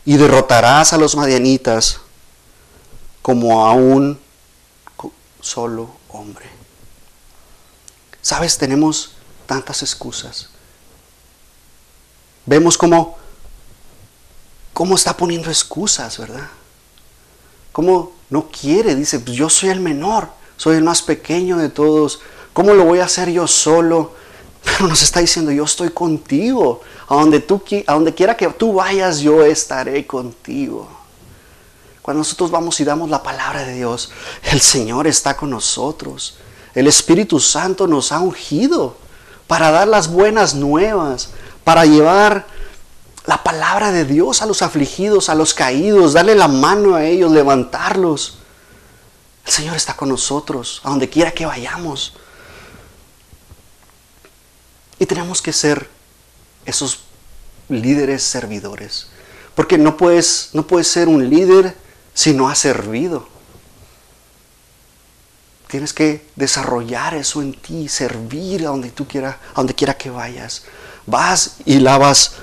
y 0.05 0.15
derrotarás 0.15 0.93
a 0.93 0.97
los 0.97 1.15
madianitas 1.15 1.99
como 3.21 3.65
a 3.67 3.73
un 3.73 4.19
solo 5.41 5.91
hombre. 6.07 6.45
Sabes, 8.21 8.57
tenemos 8.57 9.15
tantas 9.47 9.81
excusas. 9.81 10.49
Vemos 12.45 12.77
cómo, 12.77 13.17
cómo 14.73 14.95
está 14.95 15.15
poniendo 15.15 15.49
excusas, 15.49 16.17
¿verdad? 16.17 16.47
Cómo 17.71 18.13
no 18.29 18.47
quiere, 18.47 18.95
dice, 18.95 19.19
pues 19.19 19.35
yo 19.35 19.49
soy 19.49 19.69
el 19.69 19.79
menor, 19.79 20.29
soy 20.57 20.77
el 20.77 20.83
más 20.83 21.01
pequeño 21.01 21.57
de 21.57 21.69
todos. 21.69 22.21
¿Cómo 22.53 22.73
lo 22.73 22.85
voy 22.85 22.99
a 22.99 23.05
hacer 23.05 23.29
yo 23.29 23.47
solo? 23.47 24.13
Pero 24.63 24.87
nos 24.87 25.01
está 25.01 25.19
diciendo, 25.19 25.51
yo 25.51 25.65
estoy 25.65 25.89
contigo. 25.89 26.81
A 27.07 27.15
donde, 27.15 27.39
tú, 27.39 27.61
a 27.87 27.93
donde 27.93 28.13
quiera 28.13 28.37
que 28.37 28.47
tú 28.49 28.73
vayas, 28.73 29.19
yo 29.19 29.43
estaré 29.43 30.05
contigo. 30.07 30.87
Cuando 32.01 32.19
nosotros 32.19 32.49
vamos 32.49 32.79
y 32.79 32.83
damos 32.83 33.09
la 33.09 33.21
palabra 33.21 33.63
de 33.63 33.75
Dios, 33.75 34.11
el 34.43 34.61
Señor 34.61 35.07
está 35.07 35.35
con 35.37 35.49
nosotros. 35.49 36.37
El 36.73 36.87
Espíritu 36.87 37.39
Santo 37.39 37.85
nos 37.85 38.11
ha 38.11 38.19
ungido 38.19 38.95
para 39.47 39.71
dar 39.71 39.87
las 39.87 40.07
buenas 40.07 40.55
nuevas, 40.55 41.31
para 41.63 41.85
llevar 41.85 42.47
la 43.25 43.43
palabra 43.43 43.91
de 43.91 44.05
Dios 44.05 44.41
a 44.41 44.45
los 44.45 44.61
afligidos, 44.61 45.29
a 45.29 45.35
los 45.35 45.53
caídos, 45.53 46.13
darle 46.13 46.35
la 46.35 46.47
mano 46.47 46.95
a 46.95 47.05
ellos, 47.05 47.31
levantarlos. 47.31 48.39
El 49.45 49.51
Señor 49.51 49.75
está 49.75 49.95
con 49.95 50.09
nosotros, 50.09 50.81
a 50.83 50.89
donde 50.89 51.09
quiera 51.09 51.31
que 51.31 51.45
vayamos. 51.45 52.13
Y 54.97 55.05
tenemos 55.05 55.41
que 55.41 55.53
ser 55.53 55.89
esos 56.65 57.01
líderes 57.69 58.23
servidores. 58.23 59.07
Porque 59.55 59.77
no 59.77 59.97
puedes, 59.97 60.49
no 60.53 60.65
puedes 60.65 60.87
ser 60.87 61.07
un 61.07 61.29
líder 61.29 61.75
si 62.13 62.33
no 62.33 62.49
has 62.49 62.59
servido. 62.59 63.27
Tienes 65.67 65.93
que 65.93 66.27
desarrollar 66.35 67.13
eso 67.13 67.41
en 67.41 67.53
ti, 67.53 67.87
servir 67.87 68.65
a 68.65 68.69
donde 68.69 68.91
tú 68.91 69.07
quieras, 69.07 69.37
a 69.53 69.57
donde 69.57 69.73
quiera 69.73 69.97
que 69.97 70.09
vayas. 70.09 70.63
Vas 71.05 71.57
y 71.65 71.79
lavas 71.79 72.33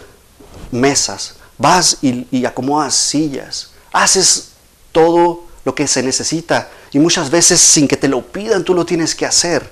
mesas, 0.71 1.35
vas 1.59 1.99
y, 2.03 2.45
acomodas 2.45 2.95
sillas, 2.95 3.71
haces 3.93 4.51
todo 4.93 5.45
lo 5.65 5.75
que 5.75 5.87
se 5.87 6.03
necesita 6.03 6.71
y 6.93 6.99
muchas 6.99 7.31
veces 7.31 7.61
sin 7.61 7.87
que 7.89 7.97
te 7.97 8.09
lo 8.09 8.23
pidan 8.23 8.65
tú 8.65 8.75
lo 8.75 8.87
tienes 8.87 9.15
que 9.15 9.27
hacer. 9.27 9.71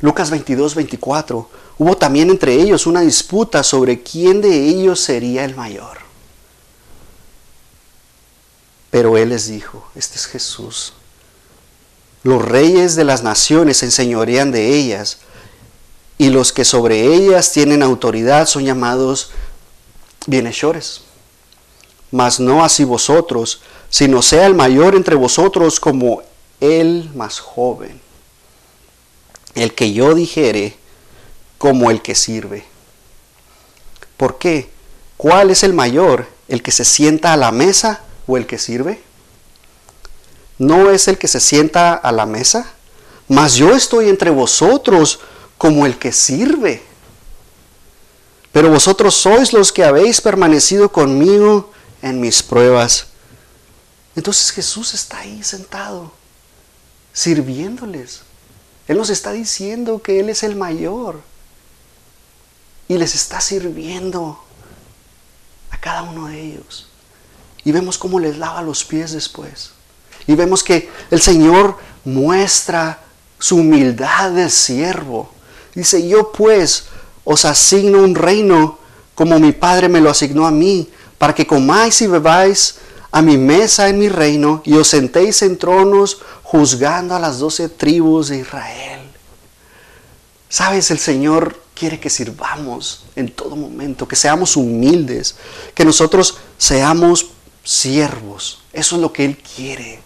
Lucas 0.00 0.30
22, 0.30 0.74
24. 0.74 1.50
Hubo 1.78 1.96
también 1.96 2.30
entre 2.30 2.54
ellos 2.54 2.86
una 2.86 3.00
disputa 3.00 3.62
sobre 3.62 4.02
quién 4.02 4.40
de 4.40 4.68
ellos 4.68 5.00
sería 5.00 5.44
el 5.44 5.56
mayor. 5.56 5.98
Pero 8.90 9.16
Él 9.16 9.30
les 9.30 9.46
dijo, 9.48 9.88
este 9.94 10.16
es 10.16 10.26
Jesús. 10.26 10.94
Los 12.22 12.42
reyes 12.42 12.96
de 12.96 13.04
las 13.04 13.22
naciones 13.22 13.78
se 13.78 13.86
enseñorean 13.86 14.52
de 14.52 14.74
ellas, 14.74 15.18
y 16.18 16.28
los 16.28 16.52
que 16.52 16.66
sobre 16.66 17.14
ellas 17.14 17.50
tienen 17.52 17.82
autoridad 17.82 18.46
son 18.46 18.64
llamados 18.66 19.30
bienhechores. 20.26 21.02
Mas 22.10 22.40
no 22.40 22.64
así 22.64 22.84
vosotros, 22.84 23.62
sino 23.88 24.22
sea 24.22 24.46
el 24.46 24.54
mayor 24.54 24.94
entre 24.94 25.14
vosotros 25.14 25.80
como 25.80 26.22
el 26.60 27.10
más 27.14 27.40
joven. 27.40 28.00
El 29.54 29.74
que 29.74 29.92
yo 29.92 30.14
dijere 30.14 30.76
como 31.58 31.90
el 31.90 32.02
que 32.02 32.14
sirve. 32.14 32.64
¿Por 34.16 34.38
qué? 34.38 34.70
¿Cuál 35.16 35.50
es 35.50 35.62
el 35.62 35.72
mayor? 35.72 36.26
¿El 36.48 36.62
que 36.62 36.72
se 36.72 36.84
sienta 36.84 37.32
a 37.32 37.36
la 37.36 37.52
mesa 37.52 38.02
o 38.26 38.36
el 38.36 38.46
que 38.46 38.58
sirve? 38.58 39.00
¿No 40.58 40.90
es 40.90 41.08
el 41.08 41.16
que 41.16 41.28
se 41.28 41.40
sienta 41.40 41.94
a 41.94 42.12
la 42.12 42.26
mesa? 42.26 42.72
Mas 43.28 43.54
yo 43.54 43.74
estoy 43.74 44.08
entre 44.08 44.30
vosotros 44.30 45.20
como 45.56 45.86
el 45.86 45.98
que 45.98 46.12
sirve. 46.12 46.82
Pero 48.52 48.70
vosotros 48.70 49.14
sois 49.14 49.52
los 49.52 49.72
que 49.72 49.84
habéis 49.84 50.20
permanecido 50.20 50.90
conmigo 50.90 51.72
en 52.02 52.20
mis 52.20 52.42
pruebas. 52.42 53.06
Entonces 54.16 54.50
Jesús 54.50 54.92
está 54.94 55.18
ahí 55.20 55.42
sentado, 55.42 56.12
sirviéndoles. 57.12 58.22
Él 58.88 58.96
nos 58.96 59.10
está 59.10 59.30
diciendo 59.30 60.02
que 60.02 60.18
Él 60.18 60.28
es 60.28 60.42
el 60.42 60.56
mayor. 60.56 61.20
Y 62.88 62.98
les 62.98 63.14
está 63.14 63.40
sirviendo 63.40 64.42
a 65.70 65.78
cada 65.78 66.02
uno 66.02 66.26
de 66.26 66.40
ellos. 66.40 66.88
Y 67.62 67.70
vemos 67.70 67.98
cómo 67.98 68.18
les 68.18 68.36
lava 68.36 68.62
los 68.62 68.84
pies 68.84 69.12
después. 69.12 69.70
Y 70.26 70.34
vemos 70.34 70.64
que 70.64 70.90
el 71.12 71.20
Señor 71.20 71.78
muestra 72.04 73.00
su 73.38 73.58
humildad 73.58 74.32
de 74.32 74.50
siervo. 74.50 75.30
Dice, 75.74 76.08
yo 76.08 76.32
pues 76.32 76.86
os 77.30 77.44
asigno 77.44 78.02
un 78.02 78.16
reino 78.16 78.78
como 79.14 79.38
mi 79.38 79.52
Padre 79.52 79.88
me 79.88 80.00
lo 80.00 80.10
asignó 80.10 80.48
a 80.48 80.50
mí, 80.50 80.88
para 81.16 81.32
que 81.32 81.46
comáis 81.46 82.02
y 82.02 82.08
bebáis 82.08 82.76
a 83.12 83.22
mi 83.22 83.36
mesa 83.36 83.88
en 83.88 84.00
mi 84.00 84.08
reino 84.08 84.62
y 84.64 84.74
os 84.74 84.88
sentéis 84.88 85.42
en 85.42 85.56
tronos 85.56 86.22
juzgando 86.42 87.14
a 87.14 87.20
las 87.20 87.38
doce 87.38 87.68
tribus 87.68 88.30
de 88.30 88.38
Israel. 88.38 89.00
Sabes, 90.48 90.90
el 90.90 90.98
Señor 90.98 91.62
quiere 91.72 92.00
que 92.00 92.10
sirvamos 92.10 93.04
en 93.14 93.30
todo 93.30 93.54
momento, 93.54 94.08
que 94.08 94.16
seamos 94.16 94.56
humildes, 94.56 95.36
que 95.72 95.84
nosotros 95.84 96.38
seamos 96.58 97.26
siervos. 97.62 98.62
Eso 98.72 98.96
es 98.96 99.02
lo 99.02 99.12
que 99.12 99.24
Él 99.24 99.38
quiere. 99.38 100.02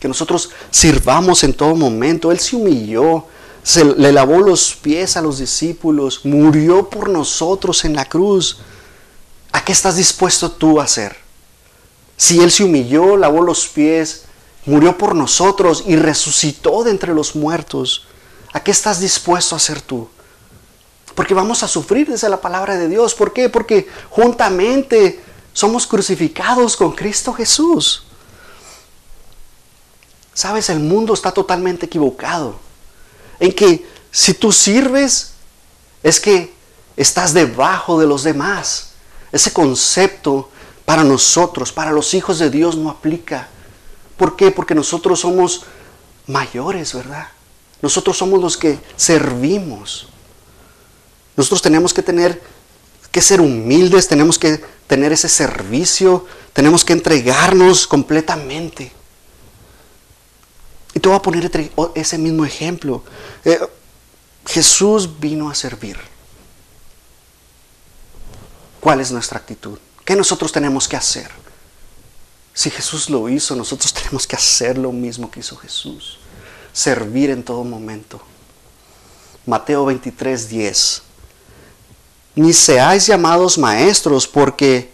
Que 0.00 0.08
nosotros 0.08 0.48
sirvamos 0.70 1.44
en 1.44 1.52
todo 1.52 1.76
momento. 1.76 2.32
Él 2.32 2.40
se 2.40 2.56
humilló 2.56 3.26
se 3.62 3.84
le 3.84 4.12
lavó 4.12 4.40
los 4.40 4.74
pies 4.74 5.16
a 5.16 5.22
los 5.22 5.38
discípulos, 5.38 6.24
murió 6.24 6.90
por 6.90 7.08
nosotros 7.08 7.84
en 7.84 7.94
la 7.94 8.08
cruz. 8.08 8.58
¿A 9.52 9.64
qué 9.64 9.72
estás 9.72 9.96
dispuesto 9.96 10.50
tú 10.50 10.80
a 10.80 10.84
hacer? 10.84 11.16
Si 12.16 12.40
Él 12.40 12.50
se 12.50 12.64
humilló, 12.64 13.16
lavó 13.16 13.42
los 13.42 13.68
pies, 13.68 14.24
murió 14.66 14.98
por 14.98 15.14
nosotros 15.14 15.84
y 15.86 15.96
resucitó 15.96 16.84
de 16.84 16.90
entre 16.90 17.14
los 17.14 17.36
muertos, 17.36 18.06
¿a 18.52 18.62
qué 18.62 18.70
estás 18.70 19.00
dispuesto 19.00 19.54
a 19.54 19.58
hacer 19.58 19.80
tú? 19.80 20.08
Porque 21.14 21.34
vamos 21.34 21.62
a 21.62 21.68
sufrir 21.68 22.08
desde 22.08 22.28
la 22.28 22.40
palabra 22.40 22.76
de 22.76 22.88
Dios. 22.88 23.14
¿Por 23.14 23.32
qué? 23.32 23.48
Porque 23.48 23.88
juntamente 24.10 25.20
somos 25.52 25.86
crucificados 25.86 26.76
con 26.76 26.92
Cristo 26.92 27.32
Jesús. 27.32 28.04
Sabes, 30.32 30.70
el 30.70 30.80
mundo 30.80 31.12
está 31.12 31.30
totalmente 31.30 31.86
equivocado. 31.86 32.56
En 33.42 33.52
que 33.52 33.84
si 34.12 34.34
tú 34.34 34.52
sirves, 34.52 35.32
es 36.04 36.20
que 36.20 36.54
estás 36.96 37.34
debajo 37.34 37.98
de 37.98 38.06
los 38.06 38.22
demás. 38.22 38.92
Ese 39.32 39.52
concepto 39.52 40.48
para 40.84 41.02
nosotros, 41.02 41.72
para 41.72 41.90
los 41.90 42.14
hijos 42.14 42.38
de 42.38 42.50
Dios, 42.50 42.76
no 42.76 42.88
aplica. 42.88 43.48
¿Por 44.16 44.36
qué? 44.36 44.52
Porque 44.52 44.76
nosotros 44.76 45.18
somos 45.18 45.64
mayores, 46.28 46.94
¿verdad? 46.94 47.26
Nosotros 47.80 48.16
somos 48.16 48.40
los 48.40 48.56
que 48.56 48.78
servimos. 48.94 50.06
Nosotros 51.36 51.62
tenemos 51.62 51.92
que 51.92 52.02
tener 52.04 52.40
que 53.10 53.20
ser 53.20 53.40
humildes, 53.40 54.06
tenemos 54.06 54.38
que 54.38 54.62
tener 54.86 55.12
ese 55.12 55.28
servicio, 55.28 56.26
tenemos 56.52 56.84
que 56.84 56.92
entregarnos 56.92 57.88
completamente. 57.88 58.92
Y 60.94 61.00
te 61.00 61.08
voy 61.08 61.16
a 61.16 61.22
poner 61.22 61.50
ese 61.94 62.18
mismo 62.18 62.44
ejemplo. 62.44 63.02
Eh, 63.44 63.58
Jesús 64.46 65.20
vino 65.20 65.50
a 65.50 65.54
servir. 65.54 65.96
¿Cuál 68.80 69.00
es 69.00 69.12
nuestra 69.12 69.38
actitud? 69.38 69.78
¿Qué 70.04 70.16
nosotros 70.16 70.50
tenemos 70.52 70.88
que 70.88 70.96
hacer? 70.96 71.30
Si 72.52 72.68
Jesús 72.68 73.08
lo 73.08 73.28
hizo, 73.28 73.56
nosotros 73.56 73.92
tenemos 73.94 74.26
que 74.26 74.36
hacer 74.36 74.76
lo 74.76 74.92
mismo 74.92 75.30
que 75.30 75.40
hizo 75.40 75.56
Jesús. 75.56 76.18
Servir 76.72 77.30
en 77.30 77.42
todo 77.42 77.64
momento. 77.64 78.20
Mateo 79.46 79.84
23, 79.86 80.48
10. 80.48 81.02
Ni 82.34 82.52
seáis 82.52 83.06
llamados 83.06 83.58
maestros 83.58 84.26
porque 84.26 84.90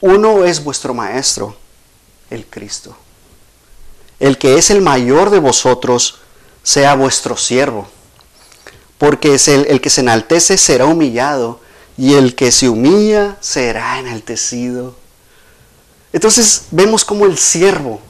uno 0.00 0.44
es 0.44 0.62
vuestro 0.62 0.94
maestro, 0.94 1.56
el 2.28 2.46
Cristo. 2.46 2.96
El 4.20 4.38
que 4.38 4.56
es 4.58 4.70
el 4.70 4.82
mayor 4.82 5.30
de 5.30 5.38
vosotros 5.40 6.20
sea 6.62 6.94
vuestro 6.94 7.36
siervo. 7.36 7.88
Porque 8.98 9.34
el 9.46 9.80
que 9.80 9.90
se 9.90 10.02
enaltece 10.02 10.58
será 10.58 10.84
humillado 10.86 11.60
y 11.96 12.14
el 12.14 12.34
que 12.34 12.52
se 12.52 12.68
humilla 12.68 13.36
será 13.40 13.98
enaltecido. 13.98 14.94
Entonces 16.12 16.66
vemos 16.70 17.04
como 17.04 17.24
el 17.24 17.38
siervo 17.38 18.00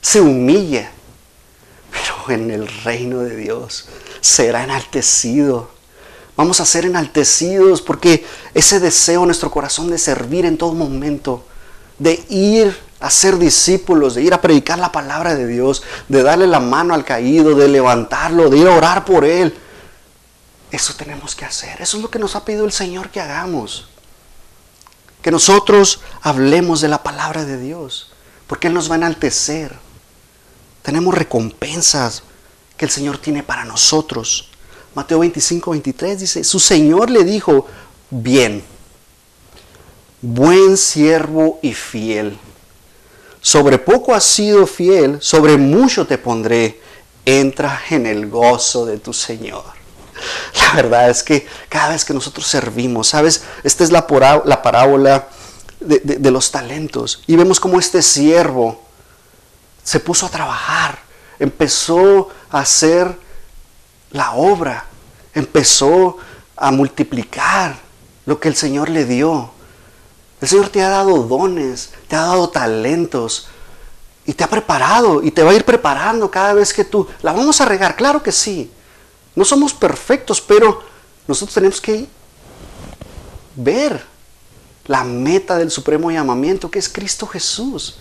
se 0.00 0.20
humilla, 0.20 0.90
pero 1.90 2.34
en 2.34 2.50
el 2.50 2.68
reino 2.84 3.20
de 3.20 3.36
Dios 3.36 3.88
será 4.20 4.64
enaltecido. 4.64 5.70
Vamos 6.36 6.60
a 6.60 6.66
ser 6.66 6.84
enaltecidos 6.84 7.82
porque 7.82 8.24
ese 8.54 8.80
deseo 8.80 9.22
en 9.22 9.26
nuestro 9.26 9.50
corazón 9.50 9.90
de 9.90 9.98
servir 9.98 10.44
en 10.44 10.56
todo 10.56 10.72
momento, 10.72 11.44
de 11.98 12.24
ir 12.28 12.76
a 13.00 13.10
ser 13.10 13.38
discípulos, 13.38 14.14
de 14.14 14.22
ir 14.22 14.34
a 14.34 14.40
predicar 14.40 14.78
la 14.78 14.90
palabra 14.90 15.34
de 15.34 15.46
Dios, 15.46 15.82
de 16.08 16.22
darle 16.22 16.46
la 16.46 16.60
mano 16.60 16.94
al 16.94 17.04
caído, 17.04 17.54
de 17.54 17.68
levantarlo, 17.68 18.50
de 18.50 18.58
ir 18.58 18.66
a 18.66 18.74
orar 18.74 19.04
por 19.04 19.24
él. 19.24 19.56
Eso 20.70 20.94
tenemos 20.94 21.34
que 21.34 21.44
hacer. 21.44 21.80
Eso 21.80 21.96
es 21.96 22.02
lo 22.02 22.10
que 22.10 22.18
nos 22.18 22.36
ha 22.36 22.44
pedido 22.44 22.64
el 22.64 22.72
Señor 22.72 23.10
que 23.10 23.20
hagamos. 23.20 23.88
Que 25.22 25.30
nosotros 25.30 26.00
hablemos 26.22 26.80
de 26.80 26.88
la 26.88 27.02
palabra 27.02 27.44
de 27.44 27.58
Dios, 27.58 28.10
porque 28.46 28.68
Él 28.68 28.74
nos 28.74 28.90
va 28.90 28.94
a 28.94 28.98
enaltecer. 28.98 29.74
Tenemos 30.82 31.14
recompensas 31.14 32.22
que 32.76 32.84
el 32.84 32.90
Señor 32.90 33.18
tiene 33.18 33.42
para 33.42 33.64
nosotros. 33.64 34.50
Mateo 34.94 35.20
25, 35.20 35.70
23 35.70 36.20
dice, 36.20 36.44
su 36.44 36.60
Señor 36.60 37.10
le 37.10 37.24
dijo, 37.24 37.66
bien, 38.10 38.64
buen 40.20 40.76
siervo 40.76 41.58
y 41.62 41.74
fiel. 41.74 42.38
Sobre 43.40 43.78
poco 43.78 44.14
has 44.14 44.24
sido 44.24 44.66
fiel, 44.66 45.18
sobre 45.20 45.56
mucho 45.56 46.06
te 46.06 46.18
pondré. 46.18 46.80
Entra 47.24 47.82
en 47.90 48.06
el 48.06 48.28
gozo 48.28 48.86
de 48.86 48.98
tu 48.98 49.12
Señor. 49.12 49.64
La 50.62 50.72
verdad 50.74 51.10
es 51.10 51.22
que 51.22 51.46
cada 51.68 51.90
vez 51.90 52.04
que 52.04 52.14
nosotros 52.14 52.46
servimos, 52.46 53.08
¿sabes? 53.08 53.44
Esta 53.62 53.84
es 53.84 53.92
la, 53.92 54.06
la 54.44 54.62
parábola 54.62 55.28
de, 55.80 56.00
de 56.00 56.30
los 56.30 56.50
talentos. 56.50 57.22
Y 57.26 57.36
vemos 57.36 57.60
cómo 57.60 57.78
este 57.78 58.02
siervo 58.02 58.82
se 59.84 60.00
puso 60.00 60.26
a 60.26 60.30
trabajar, 60.30 60.98
empezó 61.38 62.30
a 62.50 62.60
hacer 62.60 63.18
la 64.10 64.32
obra, 64.32 64.86
empezó 65.34 66.16
a 66.56 66.70
multiplicar 66.70 67.76
lo 68.26 68.40
que 68.40 68.48
el 68.48 68.56
Señor 68.56 68.88
le 68.88 69.04
dio. 69.04 69.52
El 70.40 70.48
Señor 70.48 70.68
te 70.68 70.82
ha 70.82 70.88
dado 70.88 71.22
dones, 71.24 71.90
te 72.06 72.16
ha 72.16 72.22
dado 72.22 72.48
talentos 72.48 73.48
y 74.24 74.34
te 74.34 74.44
ha 74.44 74.48
preparado 74.48 75.22
y 75.22 75.30
te 75.30 75.42
va 75.42 75.50
a 75.50 75.54
ir 75.54 75.64
preparando 75.64 76.30
cada 76.30 76.54
vez 76.54 76.72
que 76.72 76.84
tú 76.84 77.06
la 77.22 77.32
vamos 77.32 77.60
a 77.60 77.64
regar, 77.64 77.96
claro 77.96 78.22
que 78.22 78.30
sí. 78.30 78.70
No 79.34 79.44
somos 79.44 79.72
perfectos, 79.72 80.40
pero 80.40 80.82
nosotros 81.26 81.54
tenemos 81.54 81.80
que 81.80 82.06
ver 83.56 84.04
la 84.86 85.04
meta 85.04 85.56
del 85.56 85.70
supremo 85.70 86.10
llamamiento 86.10 86.70
que 86.70 86.78
es 86.78 86.88
Cristo 86.88 87.26
Jesús. 87.26 87.96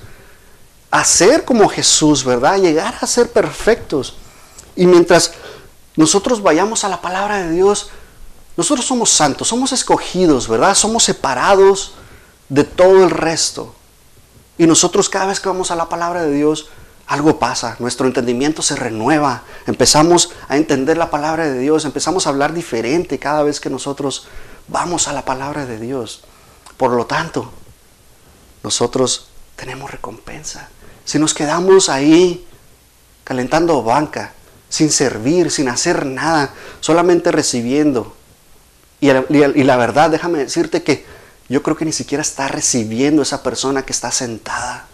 Hacer 0.89 1.43
como 1.43 1.67
Jesús, 1.67 2.23
¿verdad? 2.23 2.57
Llegar 2.59 2.95
a 3.01 3.07
ser 3.07 3.31
perfectos. 3.31 4.15
Y 4.75 4.85
mientras 4.85 5.33
nosotros 5.95 6.41
vayamos 6.41 6.83
a 6.83 6.89
la 6.89 7.01
palabra 7.01 7.39
de 7.39 7.51
Dios, 7.51 7.89
nosotros 8.55 8.85
somos 8.85 9.09
santos, 9.09 9.47
somos 9.47 9.71
escogidos, 9.71 10.47
¿verdad? 10.47 10.75
Somos 10.75 11.03
separados 11.03 11.93
de 12.49 12.63
todo 12.63 13.03
el 13.03 13.11
resto. 13.11 13.75
Y 14.57 14.65
nosotros 14.67 15.09
cada 15.09 15.27
vez 15.27 15.39
que 15.39 15.49
vamos 15.49 15.71
a 15.71 15.75
la 15.75 15.89
palabra 15.89 16.23
de 16.23 16.33
Dios, 16.33 16.69
algo 17.07 17.39
pasa, 17.39 17.77
nuestro 17.79 18.05
entendimiento 18.05 18.61
se 18.61 18.75
renueva, 18.75 19.43
empezamos 19.65 20.31
a 20.49 20.57
entender 20.57 20.97
la 20.97 21.09
palabra 21.09 21.45
de 21.45 21.59
Dios, 21.59 21.85
empezamos 21.85 22.25
a 22.25 22.29
hablar 22.29 22.53
diferente 22.53 23.17
cada 23.17 23.43
vez 23.43 23.59
que 23.59 23.69
nosotros 23.69 24.27
vamos 24.67 25.07
a 25.07 25.13
la 25.13 25.23
palabra 25.23 25.65
de 25.65 25.79
Dios. 25.79 26.23
Por 26.75 26.91
lo 26.91 27.05
tanto, 27.05 27.51
nosotros 28.63 29.29
tenemos 29.55 29.89
recompensa. 29.89 30.69
Si 31.05 31.17
nos 31.17 31.33
quedamos 31.33 31.87
ahí 31.87 32.45
calentando 33.23 33.81
banca, 33.83 34.33
sin 34.69 34.91
servir, 34.91 35.51
sin 35.51 35.69
hacer 35.69 36.05
nada, 36.05 36.53
solamente 36.81 37.31
recibiendo. 37.31 38.15
Y, 38.99 39.11
la 39.11 39.77
verdad, 39.77 40.09
déjame 40.09 40.39
decirte 40.39 40.83
que 40.83 41.05
yo 41.49 41.63
creo 41.63 41.77
que 41.77 41.85
ni 41.85 41.93
siquiera 41.93 42.21
está 42.21 42.47
recibiendo 42.47 43.21
esa 43.21 43.43
persona 43.43 43.83
que 43.83 43.93
está 43.93 44.11
sentada, 44.11 44.87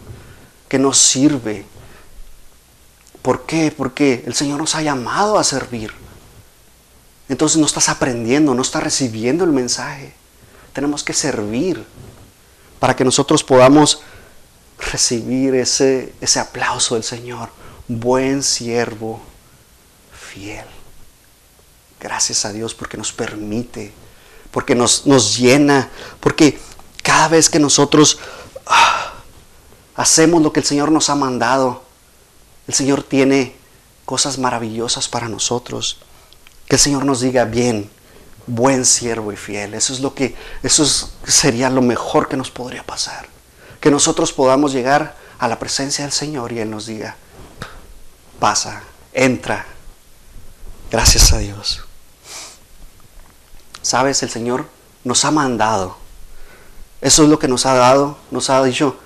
que 0.70 0.78
no 0.78 0.94
sirve. 0.94 1.66
¿Por 3.22 3.46
qué? 3.46 3.74
Porque 3.76 4.24
el 4.26 4.36
Señor 4.36 4.60
nos 4.60 4.76
ha 4.76 4.82
llamado 4.82 5.40
a 5.40 5.44
servir. 5.44 5.92
Entonces 7.30 7.58
no 7.58 7.66
estás 7.66 7.90
aprendiendo, 7.90 8.54
no 8.54 8.62
estás 8.62 8.84
recibiendo 8.84 9.44
el 9.44 9.52
mensaje. 9.52 10.14
Tenemos 10.74 11.04
que 11.04 11.14
servir 11.14 11.84
para 12.80 12.96
que 12.96 13.06
nosotros 13.06 13.44
podamos 13.44 14.02
recibir 14.78 15.56
ese, 15.56 16.14
ese 16.22 16.40
aplauso 16.40 16.96
del 16.96 17.04
Señor. 17.04 17.50
Buen 17.88 18.44
siervo 18.44 19.22
fiel. 20.12 20.66
Gracias 22.00 22.44
a 22.46 22.52
Dios 22.52 22.74
porque 22.74 22.98
nos 22.98 23.14
permite, 23.14 23.94
porque 24.54 24.76
nos, 24.76 25.06
nos 25.06 25.38
llena, 25.38 25.90
porque 26.22 26.60
cada 27.02 27.28
vez 27.28 27.50
que 27.50 27.60
nosotros 27.60 28.20
ah, 28.66 29.14
hacemos 29.96 30.42
lo 30.42 30.54
que 30.54 30.62
el 30.62 30.66
Señor 30.66 30.92
nos 30.92 31.10
ha 31.10 31.16
mandado, 31.16 31.84
el 32.68 32.74
Señor 32.74 33.04
tiene 33.04 33.56
cosas 34.06 34.38
maravillosas 34.38 35.10
para 35.10 35.28
nosotros. 35.28 35.98
Que 36.68 36.76
el 36.76 36.80
Señor 36.80 37.04
nos 37.04 37.20
diga 37.20 37.44
bien, 37.44 37.90
buen 38.48 38.86
siervo 38.86 39.34
y 39.34 39.36
fiel. 39.36 39.74
Eso 39.74 39.92
es 39.92 40.00
lo 40.00 40.16
que, 40.16 40.36
eso 40.62 40.86
sería 41.26 41.70
lo 41.70 41.82
mejor 41.82 42.30
que 42.30 42.38
nos 42.38 42.52
podría 42.52 42.84
pasar. 42.84 43.28
Que 43.82 43.92
nosotros 43.92 44.32
podamos 44.32 44.72
llegar 44.72 45.18
a 45.40 45.50
la 45.50 45.60
presencia 45.60 46.06
del 46.06 46.14
Señor 46.14 46.54
y 46.54 46.60
Él 46.60 46.70
nos 46.70 46.86
diga, 46.86 47.18
pasa, 48.40 48.84
entra, 49.12 49.66
Gracias 50.94 51.34
a 51.34 51.40
Dios. 51.40 51.83
Sabes, 53.84 54.24
el 54.24 54.32
Señor 54.32 54.66
nos 55.04 55.24
ha 55.26 55.30
mandado. 55.30 55.98
Eso 57.02 57.24
es 57.24 57.30
lo 57.30 57.38
que 57.38 57.48
nos 57.48 57.68
ha 57.68 57.76
dado. 57.76 58.18
Nos 58.32 58.50
ha 58.50 58.64
dicho, 58.64 58.98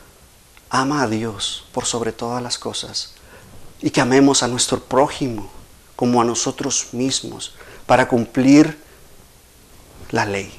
ama 0.70 1.02
a 1.02 1.08
Dios 1.08 1.66
por 1.74 1.86
sobre 1.86 2.14
todas 2.14 2.42
las 2.42 2.58
cosas. 2.58 3.14
Y 3.82 3.90
que 3.90 4.00
amemos 4.00 4.44
a 4.44 4.48
nuestro 4.48 4.80
prójimo 4.80 5.52
como 5.98 6.22
a 6.22 6.26
nosotros 6.26 6.90
mismos 6.94 7.56
para 7.86 8.08
cumplir 8.08 8.82
la 10.12 10.26
ley. 10.26 10.58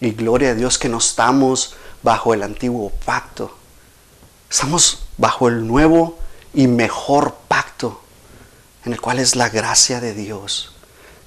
Y 0.00 0.10
gloria 0.12 0.50
a 0.50 0.54
Dios 0.54 0.78
que 0.78 0.88
no 0.88 0.98
estamos 0.98 1.74
bajo 2.02 2.34
el 2.34 2.42
antiguo 2.42 2.90
pacto. 3.04 3.54
Estamos 4.50 5.02
bajo 5.18 5.46
el 5.48 5.66
nuevo 5.66 6.18
y 6.54 6.66
mejor 6.66 7.34
pacto, 7.48 8.00
en 8.84 8.94
el 8.94 9.00
cual 9.00 9.18
es 9.18 9.36
la 9.36 9.48
gracia 9.48 10.00
de 10.00 10.14
Dios, 10.14 10.72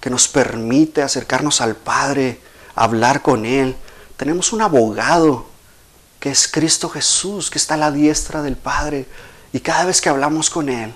que 0.03 0.09
nos 0.09 0.27
permite 0.27 1.01
acercarnos 1.01 1.61
al 1.61 1.77
Padre, 1.77 2.41
hablar 2.75 3.21
con 3.21 3.45
Él. 3.45 3.73
Tenemos 4.17 4.51
un 4.51 4.61
abogado 4.61 5.45
que 6.19 6.29
es 6.29 6.45
Cristo 6.49 6.89
Jesús, 6.89 7.49
que 7.49 7.57
está 7.57 7.75
a 7.75 7.77
la 7.77 7.89
diestra 7.89 8.41
del 8.41 8.57
Padre. 8.57 9.07
Y 9.53 9.61
cada 9.61 9.85
vez 9.85 10.01
que 10.01 10.09
hablamos 10.09 10.49
con 10.49 10.67
Él, 10.67 10.93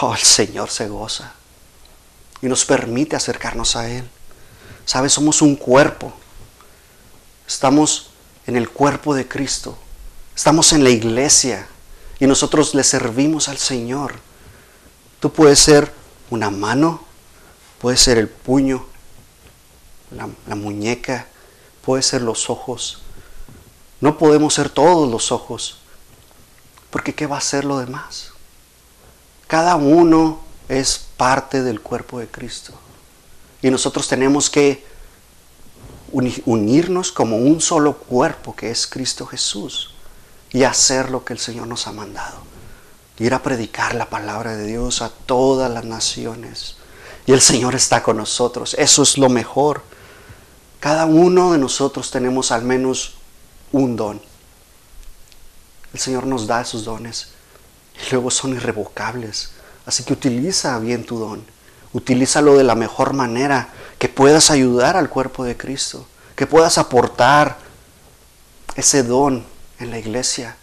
oh, 0.00 0.14
el 0.14 0.22
Señor 0.22 0.70
se 0.70 0.88
goza 0.88 1.34
y 2.40 2.46
nos 2.46 2.64
permite 2.64 3.14
acercarnos 3.14 3.76
a 3.76 3.90
Él. 3.90 4.08
Sabes, 4.86 5.12
somos 5.12 5.42
un 5.42 5.54
cuerpo. 5.54 6.10
Estamos 7.46 8.08
en 8.46 8.56
el 8.56 8.70
cuerpo 8.70 9.14
de 9.14 9.28
Cristo. 9.28 9.76
Estamos 10.34 10.72
en 10.72 10.82
la 10.82 10.88
iglesia 10.88 11.68
y 12.18 12.26
nosotros 12.26 12.74
le 12.74 12.84
servimos 12.84 13.50
al 13.50 13.58
Señor. 13.58 14.14
Tú 15.20 15.30
puedes 15.30 15.58
ser 15.58 15.92
una 16.30 16.48
mano, 16.48 17.09
puedes 17.80 18.00
ser 18.00 18.18
el 18.18 18.28
puño, 18.28 18.86
la 20.46 20.54
muñeca, 20.54 21.26
puede 21.82 22.02
ser 22.02 22.22
los 22.22 22.50
ojos. 22.50 23.02
No 24.00 24.18
podemos 24.18 24.54
ser 24.54 24.70
todos 24.70 25.10
los 25.10 25.32
ojos, 25.32 25.78
porque 26.90 27.14
¿qué 27.14 27.26
va 27.26 27.38
a 27.38 27.42
ser 27.42 27.64
lo 27.64 27.78
demás? 27.78 28.32
Cada 29.46 29.76
uno 29.76 30.40
es 30.68 31.06
parte 31.16 31.62
del 31.62 31.80
cuerpo 31.80 32.20
de 32.20 32.28
Cristo. 32.28 32.72
Y 33.62 33.70
nosotros 33.70 34.08
tenemos 34.08 34.48
que 34.48 34.86
unirnos 36.12 37.12
como 37.12 37.36
un 37.36 37.60
solo 37.60 37.96
cuerpo 37.96 38.54
que 38.54 38.70
es 38.70 38.86
Cristo 38.86 39.26
Jesús 39.26 39.94
y 40.50 40.64
hacer 40.64 41.10
lo 41.10 41.24
que 41.24 41.32
el 41.32 41.38
Señor 41.38 41.66
nos 41.66 41.86
ha 41.86 41.92
mandado. 41.92 42.38
Ir 43.18 43.34
a 43.34 43.42
predicar 43.42 43.94
la 43.94 44.08
palabra 44.08 44.56
de 44.56 44.66
Dios 44.66 45.02
a 45.02 45.10
todas 45.10 45.70
las 45.70 45.84
naciones. 45.84 46.76
Y 47.26 47.32
el 47.32 47.40
Señor 47.40 47.74
está 47.74 48.02
con 48.02 48.16
nosotros. 48.16 48.74
Eso 48.74 49.02
es 49.02 49.18
lo 49.18 49.28
mejor. 49.28 49.82
Cada 50.80 51.06
uno 51.06 51.52
de 51.52 51.58
nosotros 51.58 52.10
tenemos 52.10 52.52
al 52.52 52.62
menos 52.62 53.14
un 53.72 53.96
don. 53.96 54.20
El 55.92 56.00
Señor 56.00 56.26
nos 56.26 56.46
da 56.46 56.60
esos 56.62 56.84
dones 56.84 57.28
y 57.94 58.10
luego 58.10 58.30
son 58.30 58.54
irrevocables. 58.54 59.50
Así 59.86 60.04
que 60.04 60.12
utiliza 60.12 60.78
bien 60.78 61.04
tu 61.04 61.18
don. 61.18 61.44
Utilízalo 61.92 62.56
de 62.56 62.64
la 62.64 62.76
mejor 62.76 63.12
manera, 63.12 63.70
que 63.98 64.08
puedas 64.08 64.50
ayudar 64.50 64.96
al 64.96 65.10
cuerpo 65.10 65.44
de 65.44 65.56
Cristo, 65.56 66.06
que 66.36 66.46
puedas 66.46 66.78
aportar 66.78 67.58
ese 68.76 69.02
don 69.02 69.44
en 69.78 69.90
la 69.90 69.98
iglesia 69.98 70.56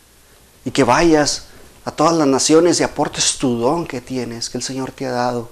y 0.65 0.72
que 0.72 0.84
vayas 0.84 1.46
a 1.86 1.91
todas 1.91 2.15
las 2.15 2.28
naciones 2.28 2.80
y 2.80 2.84
aportes 2.84 3.38
tu 3.38 3.60
don 3.60 3.86
que 3.86 4.02
tienes, 4.02 4.50
que 4.50 4.58
el 4.58 4.63
Señor 4.63 4.91
te 4.91 5.06
ha 5.06 5.12
dado. 5.12 5.52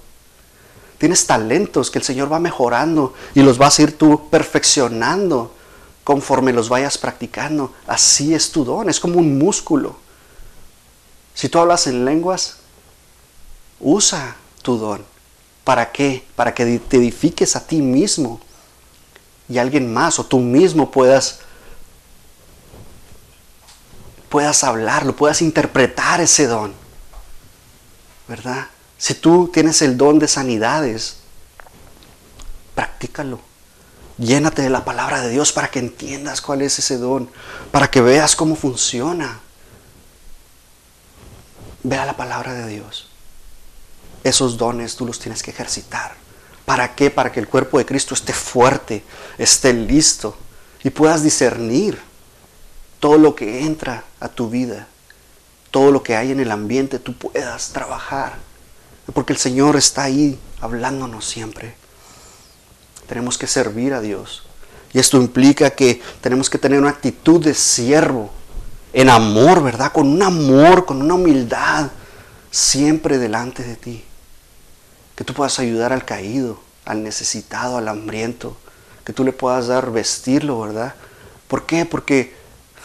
Tienes 0.98 1.26
talentos 1.26 1.90
que 1.90 1.98
el 1.98 2.04
Señor 2.04 2.32
va 2.32 2.38
mejorando 2.38 3.14
y 3.34 3.42
los 3.42 3.58
vas 3.58 3.78
a 3.78 3.82
ir 3.82 3.98
tú 3.98 4.28
perfeccionando 4.30 5.54
conforme 6.04 6.52
los 6.52 6.68
vayas 6.68 6.96
practicando. 6.96 7.72
Así 7.86 8.34
es 8.34 8.50
tu 8.50 8.64
don, 8.64 8.88
es 8.88 9.00
como 9.00 9.18
un 9.18 9.38
músculo. 9.38 9.96
Si 11.34 11.48
tú 11.48 11.58
hablas 11.58 11.86
en 11.86 12.04
lenguas, 12.04 12.56
usa 13.80 14.36
tu 14.62 14.78
don. 14.78 15.04
¿Para 15.64 15.92
qué? 15.92 16.24
Para 16.34 16.54
que 16.54 16.78
te 16.78 16.96
edifiques 16.96 17.56
a 17.56 17.66
ti 17.66 17.82
mismo 17.82 18.40
y 19.48 19.58
alguien 19.58 19.92
más 19.92 20.18
o 20.18 20.24
tú 20.24 20.38
mismo 20.38 20.90
puedas 20.90 21.40
puedas 24.28 24.64
hablarlo, 24.64 25.14
puedas 25.14 25.42
interpretar 25.42 26.20
ese 26.20 26.46
don. 26.46 26.72
¿Verdad? 28.28 28.66
Si 28.98 29.14
tú 29.14 29.50
tienes 29.52 29.82
el 29.82 29.96
don 29.96 30.18
de 30.18 30.28
sanidades, 30.28 31.18
practícalo. 32.74 33.40
Llénate 34.18 34.62
de 34.62 34.70
la 34.70 34.84
palabra 34.84 35.20
de 35.20 35.28
Dios 35.28 35.52
para 35.52 35.70
que 35.70 35.78
entiendas 35.78 36.40
cuál 36.40 36.62
es 36.62 36.78
ese 36.78 36.96
don, 36.96 37.28
para 37.70 37.90
que 37.90 38.00
veas 38.00 38.34
cómo 38.34 38.56
funciona. 38.56 39.40
Vea 41.82 42.06
la 42.06 42.16
palabra 42.16 42.54
de 42.54 42.66
Dios. 42.66 43.08
Esos 44.24 44.56
dones 44.56 44.96
tú 44.96 45.06
los 45.06 45.18
tienes 45.18 45.42
que 45.42 45.50
ejercitar. 45.50 46.14
¿Para 46.64 46.94
qué? 46.94 47.10
Para 47.10 47.30
que 47.30 47.40
el 47.40 47.48
cuerpo 47.48 47.78
de 47.78 47.86
Cristo 47.86 48.14
esté 48.14 48.32
fuerte, 48.32 49.04
esté 49.38 49.72
listo 49.72 50.36
y 50.82 50.90
puedas 50.90 51.22
discernir 51.22 52.00
todo 52.98 53.18
lo 53.18 53.36
que 53.36 53.64
entra 53.64 54.04
a 54.18 54.28
tu 54.28 54.48
vida, 54.48 54.88
todo 55.70 55.92
lo 55.92 56.02
que 56.02 56.16
hay 56.16 56.32
en 56.32 56.40
el 56.40 56.50
ambiente, 56.50 56.98
tú 56.98 57.16
puedas 57.16 57.68
trabajar. 57.68 58.45
Porque 59.12 59.32
el 59.32 59.38
Señor 59.38 59.76
está 59.76 60.04
ahí 60.04 60.38
hablándonos 60.60 61.24
siempre. 61.24 61.74
Tenemos 63.08 63.38
que 63.38 63.46
servir 63.46 63.94
a 63.94 64.00
Dios. 64.00 64.42
Y 64.92 64.98
esto 64.98 65.16
implica 65.18 65.70
que 65.70 66.00
tenemos 66.20 66.50
que 66.50 66.58
tener 66.58 66.80
una 66.80 66.90
actitud 66.90 67.42
de 67.44 67.54
siervo, 67.54 68.30
en 68.92 69.10
amor, 69.10 69.62
¿verdad? 69.62 69.92
Con 69.92 70.08
un 70.08 70.22
amor, 70.22 70.86
con 70.86 71.02
una 71.02 71.14
humildad, 71.14 71.90
siempre 72.50 73.18
delante 73.18 73.62
de 73.62 73.76
ti. 73.76 74.04
Que 75.14 75.24
tú 75.24 75.34
puedas 75.34 75.58
ayudar 75.58 75.92
al 75.92 76.04
caído, 76.04 76.58
al 76.84 77.02
necesitado, 77.02 77.76
al 77.76 77.88
hambriento. 77.88 78.56
Que 79.04 79.12
tú 79.12 79.22
le 79.22 79.32
puedas 79.32 79.66
dar 79.66 79.90
vestirlo, 79.92 80.60
¿verdad? 80.60 80.94
¿Por 81.46 81.66
qué? 81.66 81.84
Porque 81.84 82.34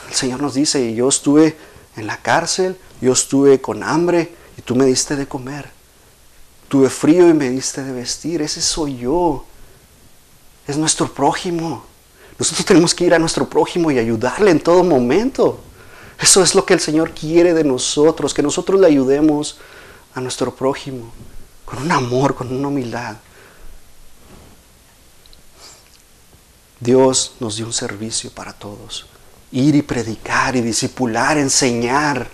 el 0.10 0.14
Señor 0.14 0.42
nos 0.42 0.54
dice, 0.54 0.94
yo 0.94 1.08
estuve 1.08 1.58
en 1.96 2.08
la 2.08 2.18
cárcel, 2.18 2.78
yo 3.00 3.14
estuve 3.14 3.62
con 3.62 3.82
hambre 3.82 4.36
y 4.58 4.62
tú 4.62 4.76
me 4.76 4.86
diste 4.86 5.16
de 5.16 5.28
comer. 5.28 5.72
Tuve 6.72 6.90
frío 6.90 7.28
y 7.28 7.34
me 7.34 7.50
diste 7.50 7.84
de 7.84 7.92
vestir. 7.92 8.42
Ese 8.42 8.62
soy 8.62 8.96
yo 8.96 9.44
es 10.66 10.78
nuestro 10.78 11.14
prójimo. 11.14 11.84
Nosotros 12.40 12.66
tenemos 12.66 12.96
que 12.96 13.04
ir 13.04 13.14
a 13.14 13.20
nuestro 13.20 13.50
prójimo 13.50 13.92
y 13.92 14.00
ayudarle 14.00 14.52
en 14.52 14.62
todo 14.62 14.82
momento. 14.82 15.60
Eso 16.18 16.42
es 16.42 16.56
lo 16.56 16.66
que 16.66 16.74
el 16.74 16.80
Señor 16.80 17.12
quiere 17.12 17.54
de 17.54 17.66
nosotros, 17.66 18.34
que 18.34 18.42
nosotros 18.42 18.80
le 18.80 18.88
ayudemos 18.88 19.60
a 20.14 20.22
nuestro 20.22 20.56
prójimo 20.56 21.12
con 21.66 21.80
un 21.80 21.92
amor, 21.92 22.36
con 22.36 22.56
una 22.56 22.70
humildad. 22.70 23.18
Dios 26.80 27.34
nos 27.42 27.58
dio 27.58 27.66
un 27.66 27.74
servicio 27.74 28.32
para 28.32 28.54
todos. 28.54 29.08
Ir 29.52 29.76
y 29.76 29.82
predicar 29.82 30.56
y 30.56 30.62
discipular, 30.62 31.38
enseñar 31.38 32.30